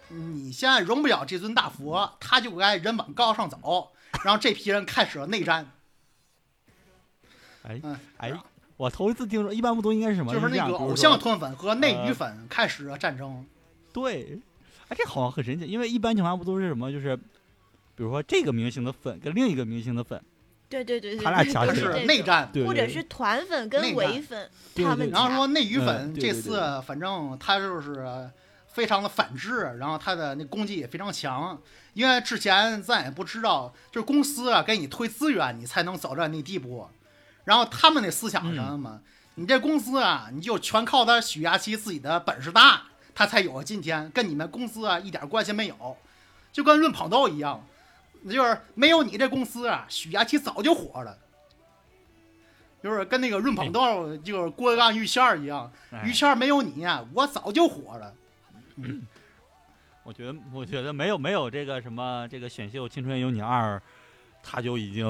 [0.09, 3.91] 你现在容不了这尊大佛，他就该人往高上走。
[4.25, 5.73] 然后这批人开始了内战，
[7.63, 8.31] 哎嗯，哎，
[8.83, 10.35] 我头一次听说，一般不都应该是什么？
[10.35, 13.47] 就是那个偶像团粉和内娱呃粉开始了战争。
[13.93, 14.41] 对，
[14.89, 20.21] 哎，这好像很神奇，因为一般情况下不都是什么，就是比如说这个明星的粉跟另一个明星的粉，
[20.69, 28.29] 对对对对，他俩对掐起来这是内战，对，对或者是团粉跟伪粉，他们然后说内娱嗯粉这次反正他就是
[28.67, 31.57] 非常的反制，然后他的那攻击也非常强，
[31.95, 36.89] 因为之前咱也不知道，就是公司啊给你推资源，你才能走到那地步。
[37.45, 39.01] 然后他们那思想是什么嘛？
[39.35, 42.83] 你这公司啊，你就全靠他许佳琪自己的本事大，
[43.15, 45.97] 他才有今天，跟你们公司啊一点关系没有，
[46.53, 47.65] 就跟论跑道一样，
[48.29, 51.19] 就是没有你这公司啊，许佳琪早就火了。
[52.83, 58.13] 就是跟那个润捧逗，就是郭德纲、于谦儿一样，哎于谦儿没有你啊，我早就火了。
[60.03, 63.77] 我觉得，我觉得没有没有这个什么这个选秀《青春有你二》，
[64.43, 65.05] 他就已经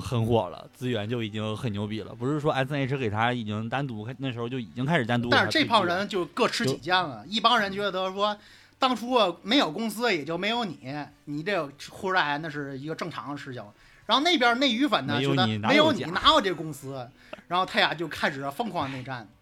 [0.00, 2.14] 很火了，资源就已经很牛逼了。
[2.14, 5.50] 不是说 S N H 给他已经单独那时候就已经开始单独但是。
[5.50, 8.36] 这帮人就各持己见了，一帮人觉得说，
[8.78, 10.94] 当初没有公司也就没有你，
[11.26, 13.64] 你这个出来那是一个正常的事情。
[14.06, 17.08] 然后那边那鱼粉呢，觉得没有你哪有这公司，
[17.46, 19.28] 然后他俩就开始疯狂内战。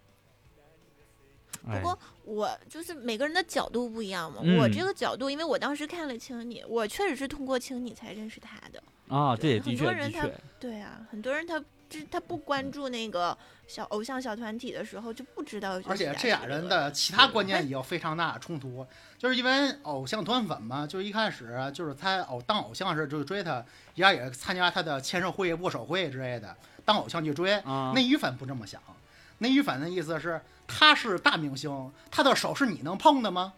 [1.68, 4.38] 哎不过我就是每个人的角度不一样嘛。
[4.42, 8.80] 嗯我这个角度，因为我当时看了《青你》，我确实是通过《青你》才认识他的。
[9.08, 13.36] 啊，对的很确的多人他确，对啊，很多人他就是他不关注那个
[13.68, 18.84] 小偶像小团体的时候，就不知道而且这俩人的其他观念也有非常大的冲突，
[19.16, 27.54] 就是因为偶像团粉嘛，就是一开始就是他偶当偶像时就追他，人家也参加他的签售会、握手会之类的，当偶像去追。
[27.60, 28.82] 啊，内娱粉不这么想，
[29.38, 33.52] 内娱粉的意思是他是大明星，他的手是你能碰的吗？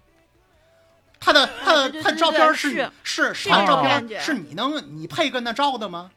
[1.21, 6.11] 他的他的他照片是是你是照种感觉片是你能你配跟他照的吗？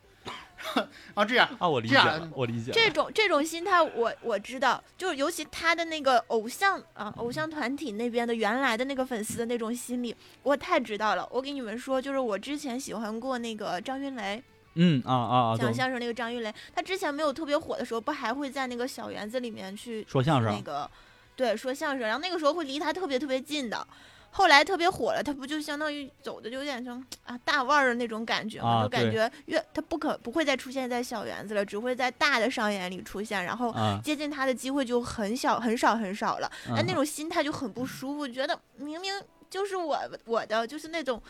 [1.16, 2.74] 啊，这样啊，我理解了，我理解了。
[2.74, 11.28] 这种这种心态我，我知道，就是尤其他的那个偶像啊，偶像团体那边的原来的那个粉丝的那种心理，我太知道了。
[11.32, 14.42] 我给你们说，就是我之前喜欢过那个张云雷，
[14.76, 20.88] 嗯啊啊啊，讲相声那个张云雷，他之前没有特别火的时候，不还会在那个小园子里面去说相声，那个
[21.36, 23.88] 对说相声，然后那个时候会离他特别特别近的。
[24.34, 39.14] 后来特别火了，他不就相当于走的就有点像啊大腕儿的那种感觉嘛，啊就感觉越他不可不会再出现在小园子了，只会在大的商演里出现，然后啊，接近他的机会就很小很少很少了，哎，嗯那种心态就很不舒服，觉得明明
[39.50, 41.22] 就是我我的，就是那种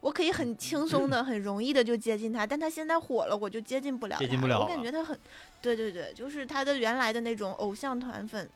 [0.00, 4.58] 我可以很轻松的、 很容易的就接近他，但他现在火了，我就接近不了，接近不了。
[4.60, 5.16] 我感觉他很，
[5.62, 8.50] 对对对，就是他的原来的那种偶像团粉，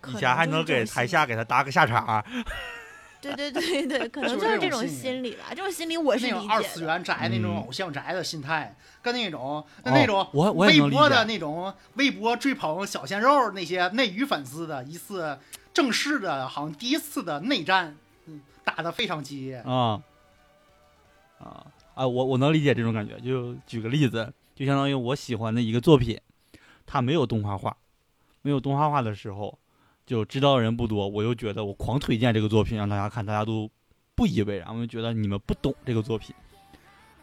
[0.00, 2.24] 可以前还能给台下给他搭个下场，
[3.32, 6.82] 对对对对，可能就就是是这种心理吧，这种心理我是理那种二次。
[6.82, 11.24] 元宅那种嗯偶像宅的心态，跟那种哦那种我我也微博的。
[11.24, 15.38] 那种微博追捧小鲜肉那些内娱粉丝的一次
[15.72, 17.96] 正式的，好像第一次的内战，
[18.26, 19.56] 嗯，打得非常激烈。
[19.56, 20.02] 啊
[21.38, 22.06] 啊啊！
[22.06, 23.18] 我我能理解这种感觉。
[23.20, 26.20] 就举个例子，就相当于我喜欢的一个作品，
[26.84, 27.76] 它没有动画化，
[28.42, 29.58] 没有动画化的时候，
[30.06, 33.70] 就知道的人不多，我又觉得我狂推荐这个作品让大家看，大家都
[34.14, 36.34] 不以为然，我就觉得你们不懂这个作品。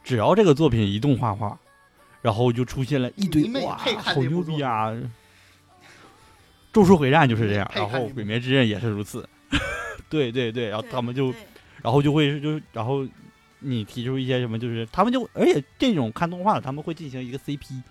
[0.04, 1.56] 只要这个作品一动画画，
[2.24, 4.92] 然后就出现了一堆哇，好牛逼啊！
[6.74, 9.30] 咒术回战就是这样，然后鬼灭之刃也是如此。
[10.10, 11.32] 对对对，然后他们就
[11.84, 13.08] 然后就会就然后
[13.60, 17.84] 你提出一些什么，就是他们就而且这种看动画的他们会进行一个 CP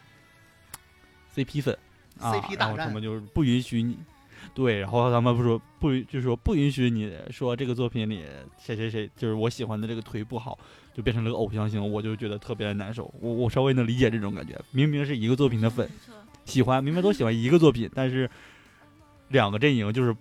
[1.36, 1.78] CP 粉，
[2.18, 3.96] 啊 CP 大战然后他们就是不允许你。
[4.54, 8.24] 对，然后他们不说不允，就是说不允许你说这个作品里
[8.58, 10.58] 谁谁谁，就是我喜欢的这个腿不好，
[10.94, 13.12] 就变成了个偶像型，我就觉得特别的难受。
[13.20, 15.88] 我我稍微能理解这种感觉，明明是一个作品的粉，
[16.44, 18.28] 喜欢，明明都喜欢一个作品，但是
[19.28, 20.14] 两个阵营就是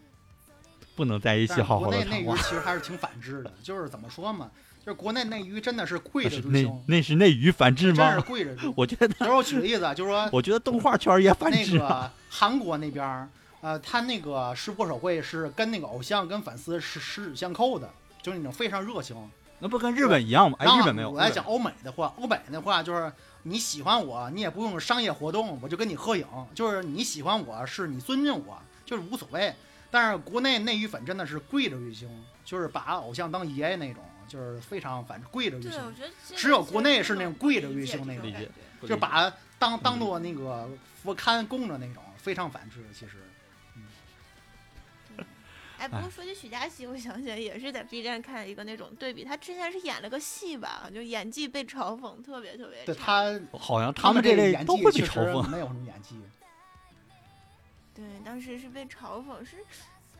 [0.95, 2.41] 不能在一起好好的国内内娱谈话。
[2.43, 4.51] 其实还是挺反制的，就是怎么说嘛，
[4.85, 8.21] 就是国内内娱真的是跪那是内着追星，那是内娱反制真是吗？
[8.21, 8.71] 跪着追。
[8.75, 11.87] 我觉得，就是我举个例子，就是说我觉得动画圈也反那制啊。
[11.87, 13.27] 个韩国那边儿，
[13.61, 17.89] 呃，他那个世博手会是跟那个偶像跟粉丝是十指相扣的，
[18.21, 19.15] 就是那种非常热情。
[19.59, 20.57] 那不跟日本一样吗？
[20.61, 21.11] 哎，日本没有。
[21.11, 23.11] 我来讲欧美的话，欧美的话就是
[23.43, 29.53] 你喜欢我，你也不用商业活动，我就跟你合影，就是你喜欢我是你尊敬我，就是无所谓。
[29.91, 32.07] 但是国内内娱粉真的是跪着追星，
[32.45, 38.31] 就是把偶像当爷爷那种，就是非常反跪着追对，星我，觉得只有国内是那种跪着理追星那种
[38.81, 40.69] 就是把当嗯当做那个
[41.03, 42.85] 佛龛供着那种，非常反制。
[42.93, 43.17] 其实，
[45.79, 53.39] 哎，不哎过说起许佳琪，我想起来也是在 B 站看一个那种对比，她之前是演了个戏吧，就演技被嘲讽特别特别对她。
[53.53, 55.47] 好像他们这类演技都会被嘲讽。
[55.47, 56.19] 没有什么演技。
[57.95, 59.57] 对，当时是被嘲讽是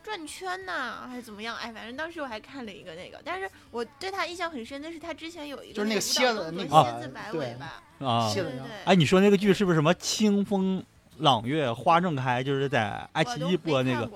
[0.02, 1.56] 转圈呐、还是怎么样？
[1.58, 8.72] 哎，反正当时我还看了一个那个，但是我对他印象很深的是他之前有一个就是那个舞蝎子那个蝎子摆尾吧，啊对对对。
[8.86, 10.84] 哎，你说那个剧是不是什么清风
[11.18, 12.42] 朗月花正开？
[12.42, 14.10] 就是在爱奇艺播那个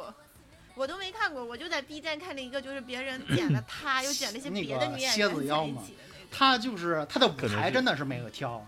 [0.75, 5.81] 我都没看过，我就在 B 站看了一个，就是别人剪了 他，又剪了一些别的女演员的那个。
[6.31, 8.65] 他就是他的舞台真的是没有跳，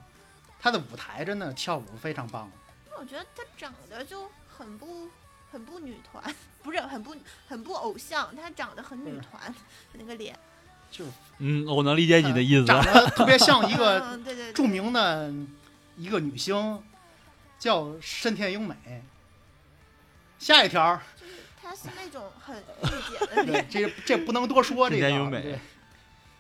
[0.60, 2.52] 他的舞台真的跳舞非常棒。
[3.00, 5.10] 我觉得他长得就很不
[5.52, 6.24] 很不女团，
[6.62, 7.16] 不是很不
[7.48, 9.54] 很不偶像，他长得很女团，
[9.94, 10.38] 那个脸。
[10.92, 11.04] 就
[11.40, 12.66] 嗯，我能理解你的意思。
[12.66, 14.20] 长得特别像一个
[14.54, 15.34] 著名的
[15.98, 16.82] 一个女星，
[17.58, 18.76] 叫深田英美。
[20.38, 21.15] 下一条，就是
[21.84, 25.08] 他是那种很 御姐的对脸，，这这不能多说这个。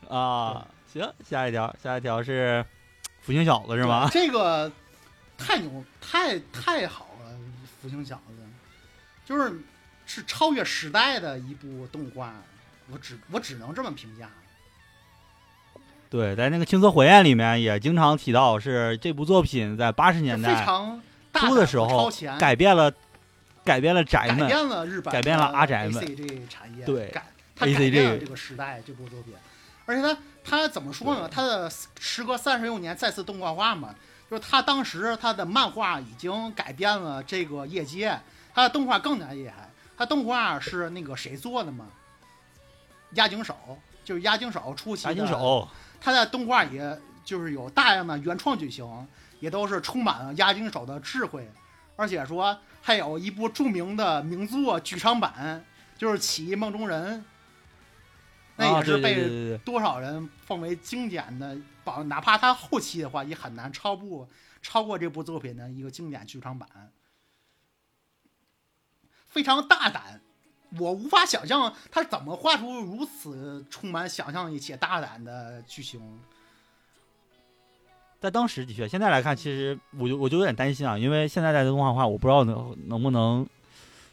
[0.07, 2.63] 啊，行，下一条，下一条是
[3.21, 4.07] 福星小子是吗？
[4.11, 4.71] 这个
[5.37, 7.31] 太牛，太太好了，
[7.81, 8.33] 福星小子，
[9.25, 9.59] 就是
[10.05, 12.33] 是超越时代的一部动画，
[12.91, 14.29] 我只我只能这么评价。
[16.07, 22.09] 对，在那个《青色火焰》里面也经常提到，是这部作品在八十年代常大出的时候，
[22.39, 22.93] 改变了
[23.65, 29.33] 改变了宅们，改变了日本改变了阿宅们 C G 产业，对改它改变了这个时代这部作品，
[29.85, 31.27] 而且它它怎么说呢？
[31.27, 33.95] 它的时隔三十六年再次动画化嘛，
[34.29, 38.17] 就是它当时它的漫画已经改变了这个业界，
[38.53, 39.69] 它的动画更加厉害。
[39.97, 41.87] 它动画是那个谁做的嘛？
[43.11, 43.55] 押井守，
[44.03, 45.13] 就是押井守出席的。
[45.13, 45.67] 押井守，
[46.01, 48.85] 他在动画也就是有大量的原创剧情，
[49.39, 51.49] 也都是充满了押井守的智慧，
[51.95, 55.63] 而且说还有一部著名的名作剧场版，
[55.97, 57.19] 就是《起义梦中人》，
[58.57, 64.27] 那也是被多少人奉为经典的，保哪怕他后期的话也很难超过
[64.61, 66.91] 超过这部作品的一个经典剧场版，
[69.27, 70.21] 非常大胆。
[70.77, 76.19] 我无法想象他怎么画出如此充满想象力且大胆的剧情。
[78.25, 83.47] 在当时的确，现在来看，其实我就我就有点担心啊，因为现在的动画化，我不知道能能不能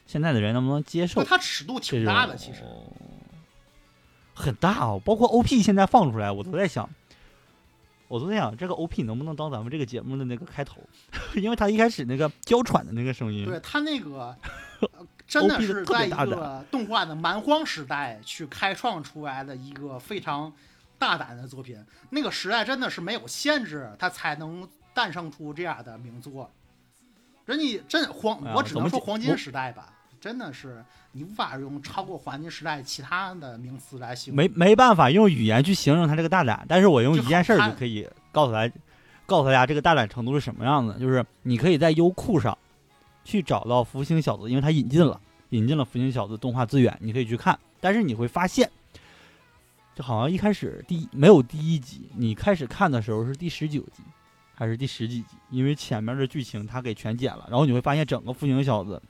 [0.05, 2.61] 现在的人能不能接受那它尺度挺大的，其实
[4.35, 5.01] 很大哦。
[5.03, 6.87] 包括 OP 现在放出来，我都在想，
[8.07, 10.81] 我都在想这个 OP 能不能当咱们这个节目的那个开头，
[11.35, 14.37] 因为他一开始那个娇喘的那个声音，对他那个
[14.81, 14.89] 呃
[15.27, 20.53] 真的是在一个动画的蛮荒时代去开创出来的一个非常
[21.03, 21.77] 大胆的作品。
[22.09, 26.49] 那个时代真的是没有限制，它才能诞生出这样的名作。
[27.45, 30.81] 人家真黄，我只能说黄金时代吧，真的是
[31.11, 34.37] 你无法用超过黄金时代其他的名词来形容。
[34.37, 38.73] 没没办法用语言去形容他这个大胆，但是我用一件事儿就可以告诉大家，
[39.25, 42.57] 告诉大家这个大胆程度是什么样子，就是你可以在优酷上
[43.25, 48.71] 去找到《福星小子》，因为它引进了引进了《福星小子》动画资源，你可以去看，但是你会发现，
[49.95, 54.03] 就好像一开始第没有第一集，你开始看的时候是第十九集
[54.55, 59.01] 还是第十几集，因为前面的剧情他给全剪了，然后你会发现整个《福星小子》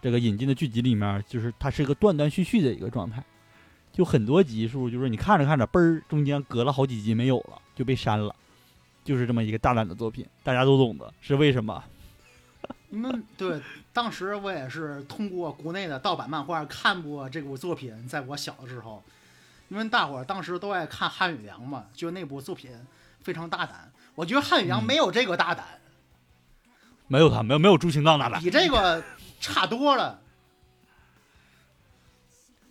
[0.00, 3.22] 这个引进的剧集里面，就是它是一个断断续续的一个状态。
[3.92, 8.34] 就很多集数，就是你看着看着，嘣儿中间隔了好几集没有了，就被删了，
[9.04, 11.84] 就是这么一个大胆的作品，大家都懂的，是为什么？
[12.88, 13.60] 你们对，
[13.92, 19.02] 当时我也是通过国内的盗版漫画看过这部作品，在我小的时候，
[19.72, 22.70] 因为大伙儿当时都爱看汉语良嘛，就那部作品
[23.22, 23.90] 非常大胆。
[24.14, 25.64] 我觉得汉语良嗯没有这个大胆，
[27.08, 28.38] 没有他，没有没有朱清荡大胆。
[28.42, 29.02] 比这个
[29.40, 30.20] 差多了。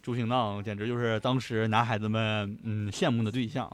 [0.03, 3.67] 朱清荡简直就是当时男孩子们嗯羡慕的对象，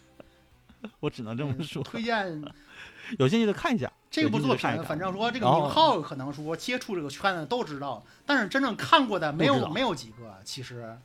[1.00, 1.82] 我只能这么说。
[1.82, 2.42] 推荐
[3.18, 10.40] 有兴趣的看一下这部作品反正说这个名号可能说接触这个圈子都知道，但是真正看过的没有没有几个。
[10.42, 10.96] 其实，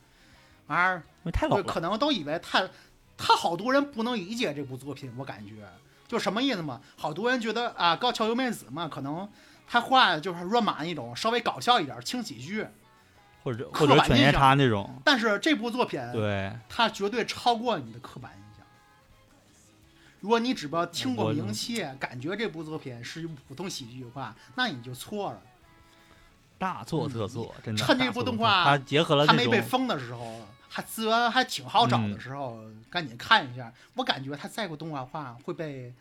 [0.66, 1.02] 玩意儿
[1.32, 1.62] 太老了。
[1.62, 2.68] 可能都以为他
[3.16, 5.68] 他好多人不能理解这部作品，我感觉
[6.08, 6.80] 就什么意思嘛？
[6.96, 9.28] 好多人觉得啊，高桥由美子嘛，可能
[9.66, 12.66] 他画的就是乱马那种稍微搞笑一点轻喜剧，
[13.42, 18.66] 或者刻或者犬夜叉那种，但是这部作品对，它绝对超过你的刻板印象。
[20.20, 25.40] 如果你只不过听过名气，感觉这部作品是一部普通喜剧的话，那你就错了。
[26.58, 27.84] 大错特错，真的。
[27.84, 30.40] 趁这部动画它结合了他没被封的时候，
[30.74, 32.58] 还资源还挺好找的时候，
[32.88, 33.70] 赶紧看一下。
[33.94, 35.92] 我感觉他再过动画化会被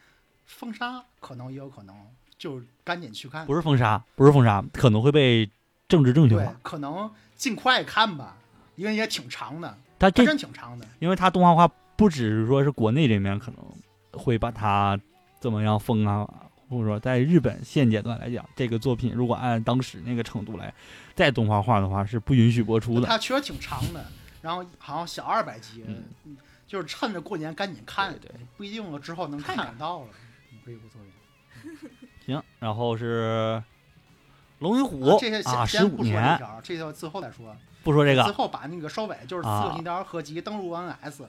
[0.45, 1.93] 封杀，可能也有可能，
[2.37, 3.45] 就赶紧去看。
[3.45, 5.49] 不是封杀，不是封杀，可能会被
[5.89, 8.37] 政治正确对化。，可能尽快看吧，
[8.77, 10.87] 因为也挺长的，它这它真挺长的。
[10.99, 11.67] 因为它动画化
[11.97, 14.97] 不只是说是国内这边可能会把它
[15.41, 16.25] 怎么样封啊，
[16.69, 20.73] 或者说在日本现阶段来讲，这个作品如果按当时那个程度来
[21.13, 23.05] 再动画化的话，是不允许播出的。
[23.05, 24.05] 它确实挺长的，
[24.41, 26.37] 然后好像小二百集，嗯。
[26.67, 28.31] 就是趁着过年赶紧看，对对。
[28.55, 30.07] 不一定了之后能看到了。
[30.65, 31.89] 这部作品，
[32.25, 33.61] 行，然后是
[34.59, 37.53] 龙与虎啊这些先啊，十五先不说这年，条，这条最后再说。
[37.83, 38.23] 不说这个。
[38.23, 41.25] 最后把那个收尾就是《刺客信条》合集登陆 NS，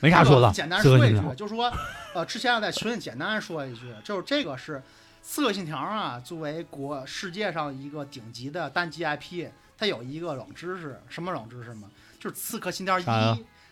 [0.00, 0.50] 没啥说的。
[0.50, 1.72] 简单说一句，就是说，
[2.12, 4.78] 呃，之前我在群里简单说一句，就是这个是
[5.22, 11.90] 《刺客信条》啊，作为国世界上一个顶级的单机 IP，它有一个冷知识，什么冷知识吗？
[12.20, 13.04] 就是《刺客信条一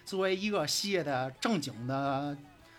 [0.04, 2.36] 作为一个系列的正经的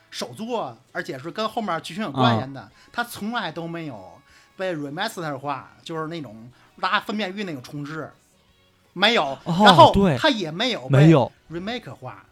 [0.09, 2.72] 首作，而且是跟后面剧情有关联的，啊。
[2.91, 4.19] 它从来都没有
[4.57, 8.11] 被 remaster 化，就是那种拉分辨率那个重置。
[8.93, 10.17] 没有，哦然后对。
[10.17, 11.13] 它也没有被
[11.49, 12.26] ，remake 化，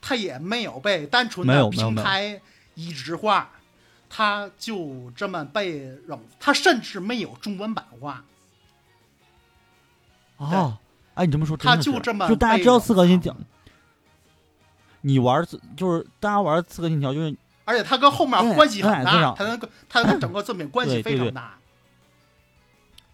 [0.00, 2.40] 它也没有被单纯的平台
[2.74, 3.50] 移植化，
[4.08, 8.24] 它就这么被冷，它甚至没有中文版化，
[10.36, 10.76] 哦，
[11.14, 13.34] 哎，你这么说真它的是，就这么就大家知道刺客信条，
[15.00, 15.44] 你玩
[15.76, 21.58] 就是大家玩刺客信条，就是而且他跟后面关系很大，上它跟他跟整个作品关系非常大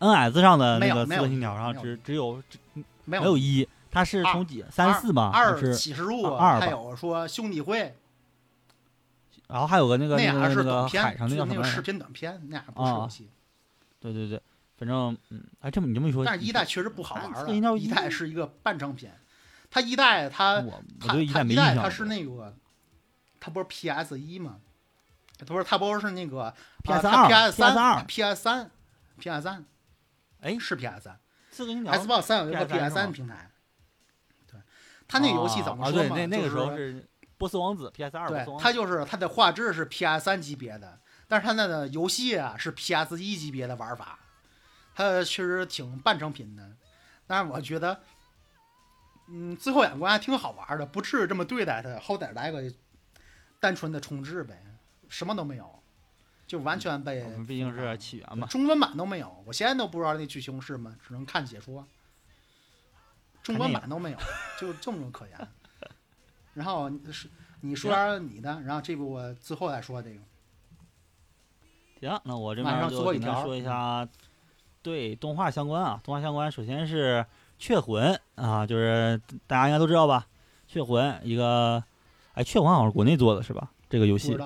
[0.01, 2.43] ，NS 上的那个刺客信条上只只有
[3.05, 7.95] 没没有一，它是从几三四吧，二是启示录，二还有说兄弟会，
[9.49, 11.81] 然后还有个那个那俩那个那个是短片，海上那个视？
[11.81, 13.09] 频短片，那俩。
[14.01, 14.43] 对对对，
[14.77, 19.11] 反正嗯，哎，这么你这么一说，但是一代确实不好玩刺了，一一代是一个半成品，
[19.71, 21.77] 它一代它我对一代没印象。
[21.77, 22.57] 代它是那个，
[23.39, 24.61] 它不是 PS 一吗？
[25.39, 26.55] 它不是它不是那个
[26.85, 27.75] PS 啊它二 PS 三
[28.07, 28.71] PS 三
[29.19, 29.65] PS 三
[30.41, 31.19] 哎是 PS 三
[31.51, 33.51] 刺客信条，Xbox 三有一个 PS3 PS 是吗三平台。
[34.51, 34.61] 对，
[35.09, 36.17] 它那个游戏怎么说嘛？
[36.17, 37.07] 那那个时候是
[37.37, 44.19] 波斯王子 PS 二，波对它就是它的画质是 PS 三级别的，但是它那个游戏啊是 PS 一级别的玩法，
[44.95, 46.71] 它确实挺半成品的。
[47.27, 48.01] 但是我觉得，
[49.29, 52.63] 嗯，最后眼光还挺好玩的，不至于这么对待它，好歹来个
[53.61, 54.63] 单纯的重置呗，
[55.09, 55.83] 什么都没有，
[56.47, 61.87] 就完全被我们毕竟是起源嘛，中文版都没有，我现在都不知道那剧情是什么，只能看解说。
[63.43, 64.19] 中文版都没有，
[64.61, 65.49] 就这么可言。
[66.55, 67.29] 然后你是
[67.61, 70.21] 你说点你的，然后这部我最后再说这个。
[72.01, 74.09] 行，那我这边就最后一条简单说一下，
[74.83, 77.19] 对动画相关啊，动画相关，首先是
[77.59, 78.13] 《雀魂》
[78.43, 80.27] 啊，就是大家应该都知道吧，
[80.73, 81.83] 《雀魂》一个，
[82.35, 83.71] 哎，《雀魂》好像是国内做的是吧？
[83.89, 84.37] 这个游戏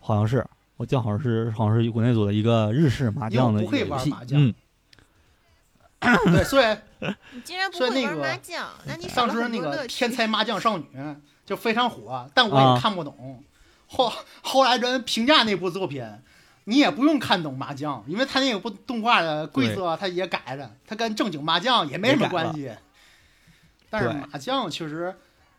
[0.00, 0.44] 好像是，
[0.76, 4.54] 我记得好像是好像是国内做的一个日式麻将的游戏玩麻，将嗯，
[6.32, 6.76] 对，所以
[7.32, 10.84] 你竟然不会所以那个玩麻将，那你少当时那个《天才麻将少女》
[11.44, 13.44] 就非常火，但我也啊看不懂。
[13.86, 16.02] 后后来人评价那部作品，
[16.68, 22.70] 你也不用看懂麻将，因为他那个不动画的规则他也改了，他跟正经麻将也没什么关系。
[23.88, 25.16] 但是麻将确实，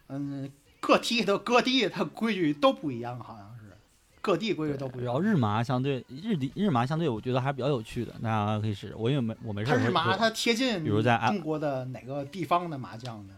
[0.07, 0.47] 嗯，
[0.79, 3.75] 各地的各地它规矩都不一样，好像是
[4.21, 5.05] 各地规矩都不一样。
[5.05, 8.95] 然后日麻相对日地日麻相对，我觉得还是比较有趣的，大家可以试试。
[8.95, 13.33] 我也没我没事它日麻它贴近比如在中国的哪个地方的麻将呢？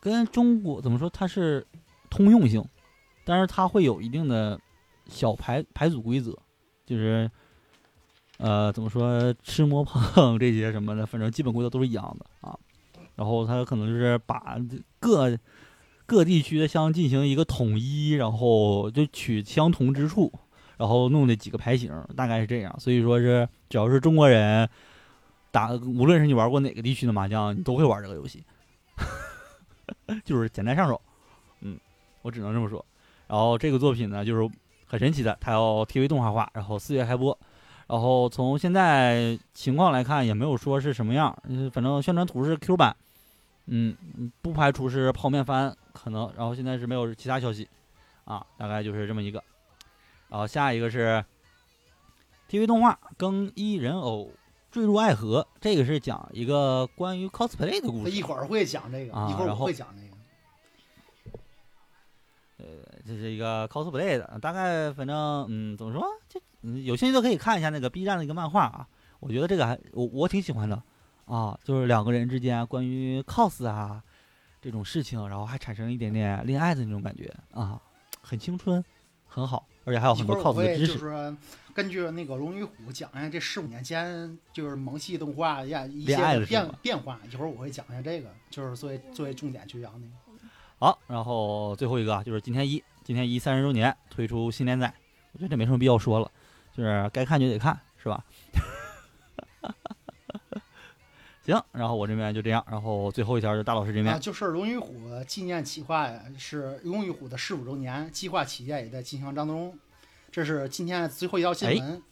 [0.00, 1.64] 跟中国怎么说，它是
[2.10, 2.64] 通用性，
[3.24, 4.60] 但是它会有一定的
[5.08, 6.36] 小牌牌组规则，
[6.86, 7.30] 就是
[8.38, 12.56] 呃怎么说吃摸碰这些什么的，反正基本规则都是一样的啊。
[13.16, 14.56] 然后它可能就是把
[15.00, 15.36] 各
[16.06, 20.32] 各地区的相进行一个统一，然后就取相同之处，
[20.76, 22.74] 然后弄的几个牌型，大概是这样。
[22.78, 24.68] 所以说是只要是中国人
[25.50, 28.44] 打，无论是你玩过哪个地区的麻将，你都会玩这个游戏，
[30.24, 31.00] 就是简单上手。
[31.62, 31.76] 嗯，
[32.22, 32.84] 我只能这么说。
[33.26, 34.48] 然后这个作品呢，就是
[34.88, 37.38] 很神奇的，它要 TV 动画化，然后四月开播。
[37.86, 42.96] 然后从现在情况来看，也没有说是什么样，嗯，反正宣传图是 Q 版。
[43.70, 43.94] 嗯，
[44.40, 47.68] 不排除是泡面番可能，然后现在是没有其他消息，
[48.24, 49.44] 啊，大概就是这么一个，
[50.30, 51.22] 然后下一个是
[52.48, 54.30] TV 动画《更衣人偶
[54.70, 60.07] 坠入爱河》，这个是讲一个关于 cosplay 的故事，一会儿会讲这个，啊一会儿我会讲这个。
[63.08, 68.86] 这是一个 cosplay 的，大概反正嗯，怎么说，就嗯有兴趣都可以看一下那个 B 站的一个漫画啊，
[69.18, 70.82] 我觉得这个还我我挺喜欢的
[71.24, 74.02] 啊，就是两个人之间关于 cos 啊
[74.60, 77.80] 这种事情，然后还产生一点点恋爱的那种感觉啊，
[78.20, 78.84] 很青春，
[79.26, 81.36] 很好，而且还有很多 cos 的会知识，就是
[81.72, 87.18] 根据那个《龙与虎》讲一下这十五年间就是萌系动画呀一些恋爱的的变变化。
[87.30, 90.12] 一会儿我会讲一下这个，就是作为作为重点去讲那个。
[90.80, 94.92] 好，然后最后一个啊就是今天一，今天一三十周年推出新连载，
[95.32, 96.30] 我觉得这没什么必要说了，
[96.76, 98.22] 就是该看就得看，是吧？
[101.42, 109.78] 行，然后我这边就这样，然后最后一条就是大老师这边啊，，就是《龙与虎》纪念企划呀，是《龙与虎》的十五周年计划企业也在进行当中。
[110.30, 112.02] 这是今天最后一条新闻。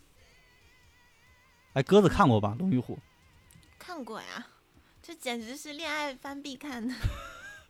[1.74, 2.54] 哎，鸽子看过吧？
[2.58, 2.94] 《龙与虎》
[3.78, 4.46] 看过呀，
[5.02, 6.94] 这简直是恋爱番必看的。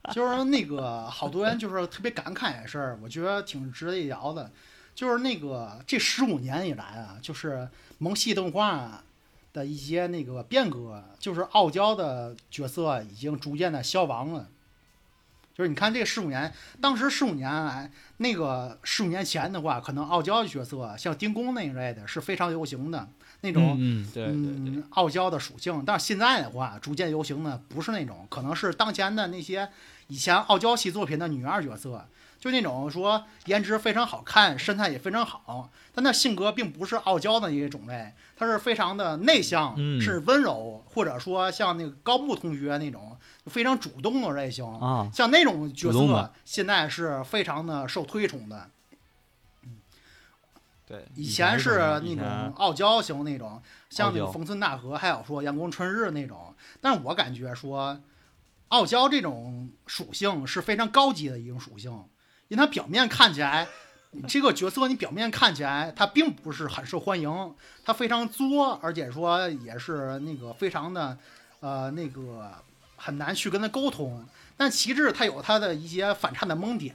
[0.14, 4.50] 就是那个好多人就是特别感慨的事儿，我觉得挺值得一聊的。
[4.94, 9.02] 就是那个这十五年以来啊，就是萌系动画
[9.52, 14.48] 的一些那个变革，就是傲娇的角色已经逐渐的消亡了。
[15.54, 23.08] 就是你看这十五年，当时十五年来，那个十五年前的话，可能傲娇的角色像丁公那一类的是非常流行的
[23.42, 25.82] 那种嗯嗯，对对对，嗯，傲娇的属性。
[25.86, 29.68] 但是现在的话，逐渐流行的不是那种，可能是当前的那些
[30.08, 32.06] 以前傲娇系作品的女二角色，
[32.38, 43.16] 就那种说颜值非常好看，身材也非常好，但那性格并不是傲娇的一个种类，她是非常的内向，嗯是温柔，或者说像那个高木同学那种
[43.46, 44.64] 非常主动的类型。
[44.64, 48.70] 啊，像那种角色现在是非常的受推崇的。
[50.88, 53.60] 对，以前是那种傲娇型那种，
[53.90, 56.54] 像那个傲娇丰村大河，还有说阳光春日那种。
[56.80, 58.00] 但是我感觉说，
[58.68, 61.90] 傲娇这种属性是非常高级的一种属性，
[62.46, 63.66] 因为它表面看起来，
[64.28, 71.18] 这个角色你表面看起来它并不是很受欢迎，它非常作，而且说也是那个非常的，
[71.58, 72.52] 呃，那个
[72.94, 74.24] 很难去跟他沟通。
[74.56, 76.94] 但其实它有它的一些反差的萌点。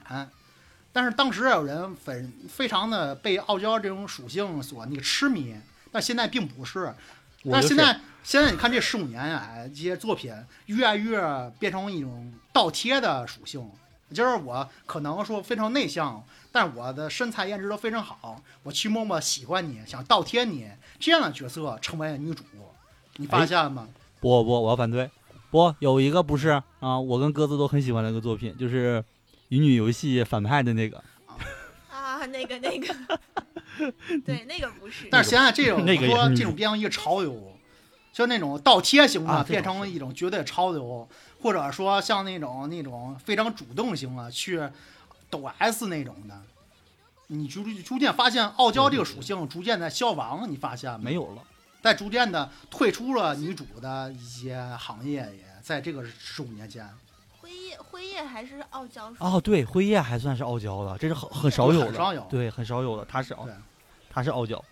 [0.92, 5.56] 但是当时有人非非常的被傲娇这种属性所那个痴迷，
[5.90, 6.94] 但现在并不是。
[7.50, 10.32] 但现在现在你看这十五年来这些作品
[10.66, 11.20] 越来越
[11.58, 13.68] 变成一种倒贴的属性，
[14.12, 16.22] 就是我可能说非常内向，
[16.52, 20.68] 但我的身材颜值都非常好，我去默默喜欢你，想倒贴你，
[21.00, 22.44] 这样的角色成为女主，
[23.16, 23.88] 你发现了吗？
[24.20, 25.10] 不不，我要反对。
[25.50, 29.00] 不，有一个不是啊，我跟鸽子都很喜欢的一个作品，就是
[29.52, 30.96] 《乙女游戏》反派的那个。
[31.90, 32.94] 啊，那个那个，
[34.24, 35.08] 对，那个不是。
[35.10, 37.54] 但是现在这种那个说这种变成一个潮流，
[38.14, 41.06] 就那种倒贴型的啊变成一种绝对潮流，
[41.42, 44.58] 或者说像那种那种非常主动型的去
[45.28, 46.40] 抖 S 那种的，
[47.26, 50.98] 你逐逐渐发现傲娇这个属性逐渐在消亡，你发现？
[50.98, 51.42] 没有了。
[51.82, 56.88] 在逐渐的退出了女主的一些行业，也在这个十五年间，
[57.42, 63.48] 辉夜辉夜还是傲娇哦，对，辉夜还算是傲娇的，这是很很少有的，很少有对，很少有的，他是傲，
[64.08, 64.64] 他是傲娇。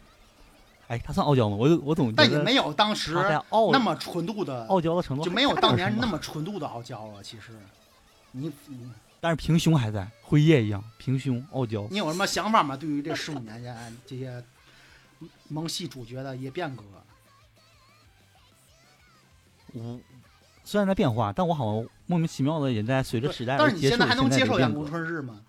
[0.87, 1.57] 哎，他算傲娇吗？
[1.57, 3.13] 我我总觉得但也没有当时
[3.73, 7.21] 那么纯度的，傲娇的程度就没有当年那么，么纯度的傲娇了。
[7.25, 7.59] 其实，
[8.31, 8.89] 你你
[9.21, 11.89] 但是平胸还在，辉夜一样平胸傲娇。
[11.91, 12.77] 你有什么想法吗？
[12.77, 14.43] 对于这十五年间这些
[15.49, 16.85] 萌系主角的一些变革，
[19.73, 20.01] 我
[20.65, 25.41] 虽然在变化，但我好像莫名其妙的也在随着时代但是你现在还能接受阳阳光春日吗？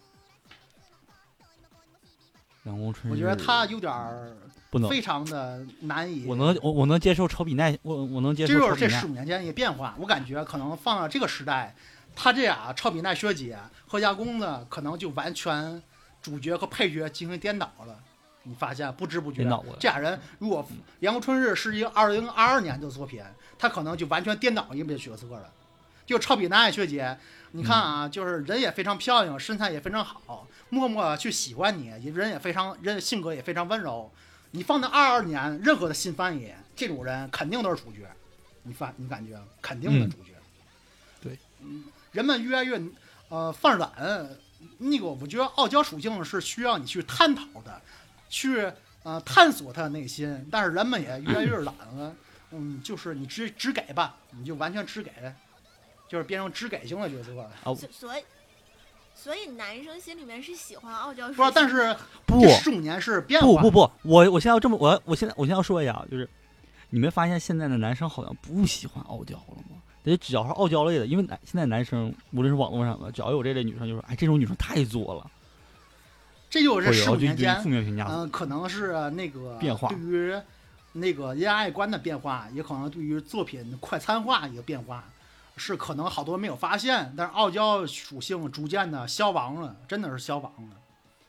[2.64, 4.32] 阳光春日，我觉得他有点儿
[4.70, 6.26] 不能，非常的难以。
[6.26, 9.96] 我能我我能接受超比奈，我我能接这就是这十五年间的一个变化。
[10.00, 11.76] 我感觉可能放到这个时代，
[12.16, 13.58] 他这俩超比奈学姐
[13.88, 15.82] 和亚公子可能就完全
[16.22, 18.00] 主角和配角进行颠倒了。
[18.44, 19.44] 你发现不知不觉
[19.80, 20.64] 这俩人如果
[21.00, 23.24] 《阳光春日》是一个二零二二年的作品，
[23.60, 25.52] 他可能就完全颠倒一个角色了。
[26.06, 27.18] 就超比男爱学姐，
[27.52, 34.12] 你看啊，就是人也非常漂亮，身材也非常好，默默去喜欢你，人也非常人性格也非常温柔。
[34.52, 38.10] 你放在二二年，任何的新番里，这种人肯定都是主角。
[38.64, 40.32] 你发你感觉肯定的主角。
[41.22, 42.82] 对，嗯，人们越来越
[43.30, 43.92] 呃放懒，
[44.80, 47.82] 那个我觉得傲娇属性是需要你去探讨的，
[48.32, 48.68] 去
[49.04, 52.16] 呃探索他的内心，但是人们也越来越懒了。
[52.54, 55.12] 嗯，就是你只只给吧，你就完全只给，
[56.10, 57.32] 就是变成只给型的角色。
[57.64, 58.24] 哦所所以
[59.14, 63.62] 所以男生心里面是喜欢傲娇属不但是不这十五年是变化。
[63.62, 66.28] 不不不，我我现在要这么，我要我现在我现在要说一下，就是
[66.90, 69.78] 你没发现现在的男生好像不喜欢傲娇了吗？
[70.04, 75.32] 得只要是傲娇类的，因为男现在男生无论是网络上的，只要有这类女生，就说哎，这种女生太作了，
[76.52, 78.06] 这就是会十五年间，面评价。
[78.10, 80.36] 嗯、可能是那个变化对于
[80.92, 85.06] 那个恋爱观的变化，也可能对于作品快餐化一个变化，
[85.56, 90.76] 是可能好多人没有发现，但是傲娇属性逐渐的消亡了，真的是消亡了。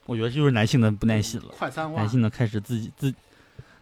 [0.06, 3.14] 我觉得就是男性的不耐心了，快餐化男，性的开始自己自，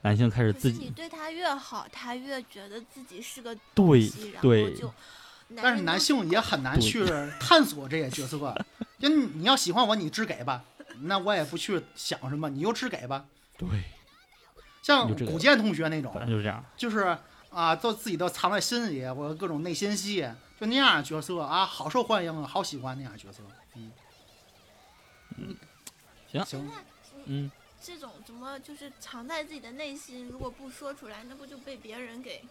[0.03, 4.01] 男性开始自己你对他越好，他越觉得自己是个对
[4.35, 4.93] 然后对就
[5.57, 7.03] 但是男性也很难去
[7.41, 8.55] 探索这些角色。
[8.99, 10.63] 就你你要喜欢我，你只给吧，
[11.03, 13.27] 那我也不去想什么，你就只给吧。
[13.57, 13.69] 对，
[14.83, 16.65] 像古剑同学那种反，正就是这样。
[16.77, 17.17] 就是
[17.51, 20.29] 啊，都自己都藏在心里，我各种内心戏，
[20.59, 23.43] 就那样的角色啊，好受欢迎，好喜欢那样的角色。
[23.75, 23.93] 嗯，
[25.37, 25.57] 嗯
[26.31, 26.71] 行行，
[27.27, 27.51] 嗯，
[27.83, 32.43] 这种怎么就是藏在自己的内心，如果不说出来，那不就被别人给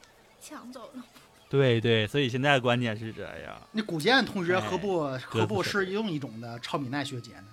[0.41, 1.04] 抢走了？
[1.50, 3.60] 对对，所以现在的观点是这样。
[3.72, 7.47] 那古剑同学何不哎何不是是用一种的超米奈学姐呢？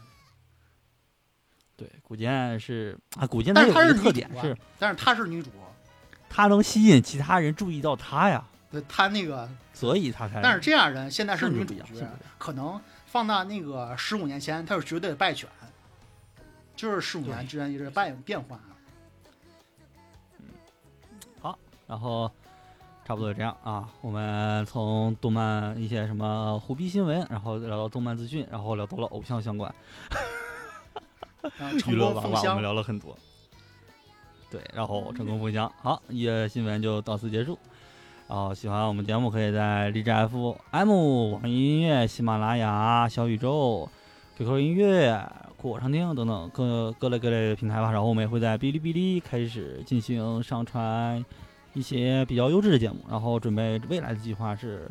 [1.76, 5.50] 对，古剑是啊，古剑但是她是它有一个特点是，但是她是女主，
[6.28, 10.40] 她能吸引其他人注意到她呀，对她那个，所以她才。
[10.42, 11.84] 但是这样人现在是女主角
[12.38, 15.48] 可能放到那个十五年前，她是绝对的败犬，
[16.74, 18.58] 就是十五年之间一直变变化。
[21.88, 22.28] 然后
[23.04, 29.72] 差不多就这样啊，我们从动漫一些什么虎逼新闻，然后聊到动漫资讯，然后聊到了偶像相关，
[31.88, 33.16] 娱乐功封箱八卦我们，聊了很多。
[34.50, 37.58] 对，然后成功封箱，好，一页新闻就到此结束。
[38.28, 43.88] 然后喜欢我们节目，可以在荔枝 FM、网易音乐、喜马拉雅、小宇宙、
[44.36, 45.20] QQ 音乐、
[45.56, 47.92] 酷我畅听等等各各类各类平台吧。
[47.92, 51.24] 然后我们也会在哔哩哔哩开始进行上传
[51.74, 52.96] 一些比较优质的节目。
[53.08, 54.90] 然后准备未来的计划是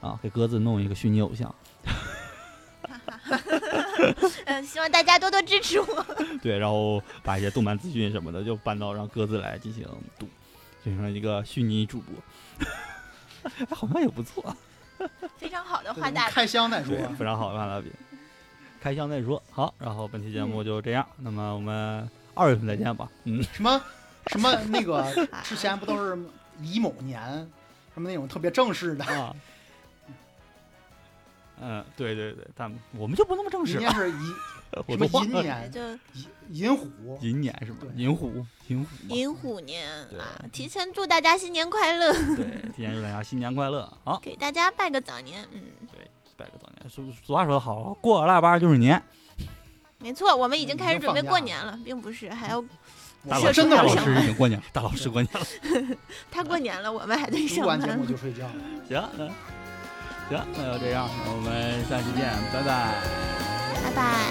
[0.00, 1.54] 啊，给鸽子弄一个虚拟偶像。
[4.46, 6.06] 嗯，希望大家多多支持我。
[6.42, 9.86] 对，然后把一些动漫资讯什么的就搬到让鸽子来进行
[10.18, 10.28] 读，
[10.84, 12.66] 形成一个虚拟主播，
[13.44, 14.56] 哎好像也不错。
[15.36, 16.96] 非常好的对画大饼，开箱再说，。
[17.18, 17.90] 非常好的画大饼。
[18.80, 19.42] 开箱再说。
[19.50, 23.08] 好，然后本期节目就这样，那么我们二月份再见吧。
[23.24, 23.82] 嗯，什么
[24.28, 25.04] 什么那个
[25.42, 26.16] 之前不都是
[26.60, 27.20] 乙某年
[27.94, 29.34] 什么那种特别正式的，啊，
[31.62, 33.80] 嗯，对对对，但我们就不那么正式了。
[33.80, 34.34] 明年是乙
[34.86, 35.80] 我什么都忘了寅年就
[36.14, 37.78] 银银虎，银年是吧？
[37.82, 39.08] 对银虎，银虎嘛。
[39.08, 40.26] 寅虎年对啊！
[40.50, 43.90] 提前祝大家新年快乐，对，提前祝大家新年快乐。
[44.02, 45.46] 好，给大家拜个早年。
[45.52, 45.60] 嗯，
[45.92, 46.90] 对拜个早年。
[46.90, 49.00] 俗俗话说得好，过个腊八就是年。
[49.98, 52.60] 没错，我们已经开始准备过年了，并不是还要
[53.28, 55.96] 大是老师大老师已经过年了，大老师过年了。
[56.30, 58.06] 他过年了，我们还得录上完节目班。
[58.08, 58.48] 就睡觉。
[58.88, 59.30] 行，嗯，
[60.29, 62.67] 行，那就这样，那我们下期见，拜拜。
[63.83, 63.95] 拜拜。
[63.95, 64.30] ペコリペ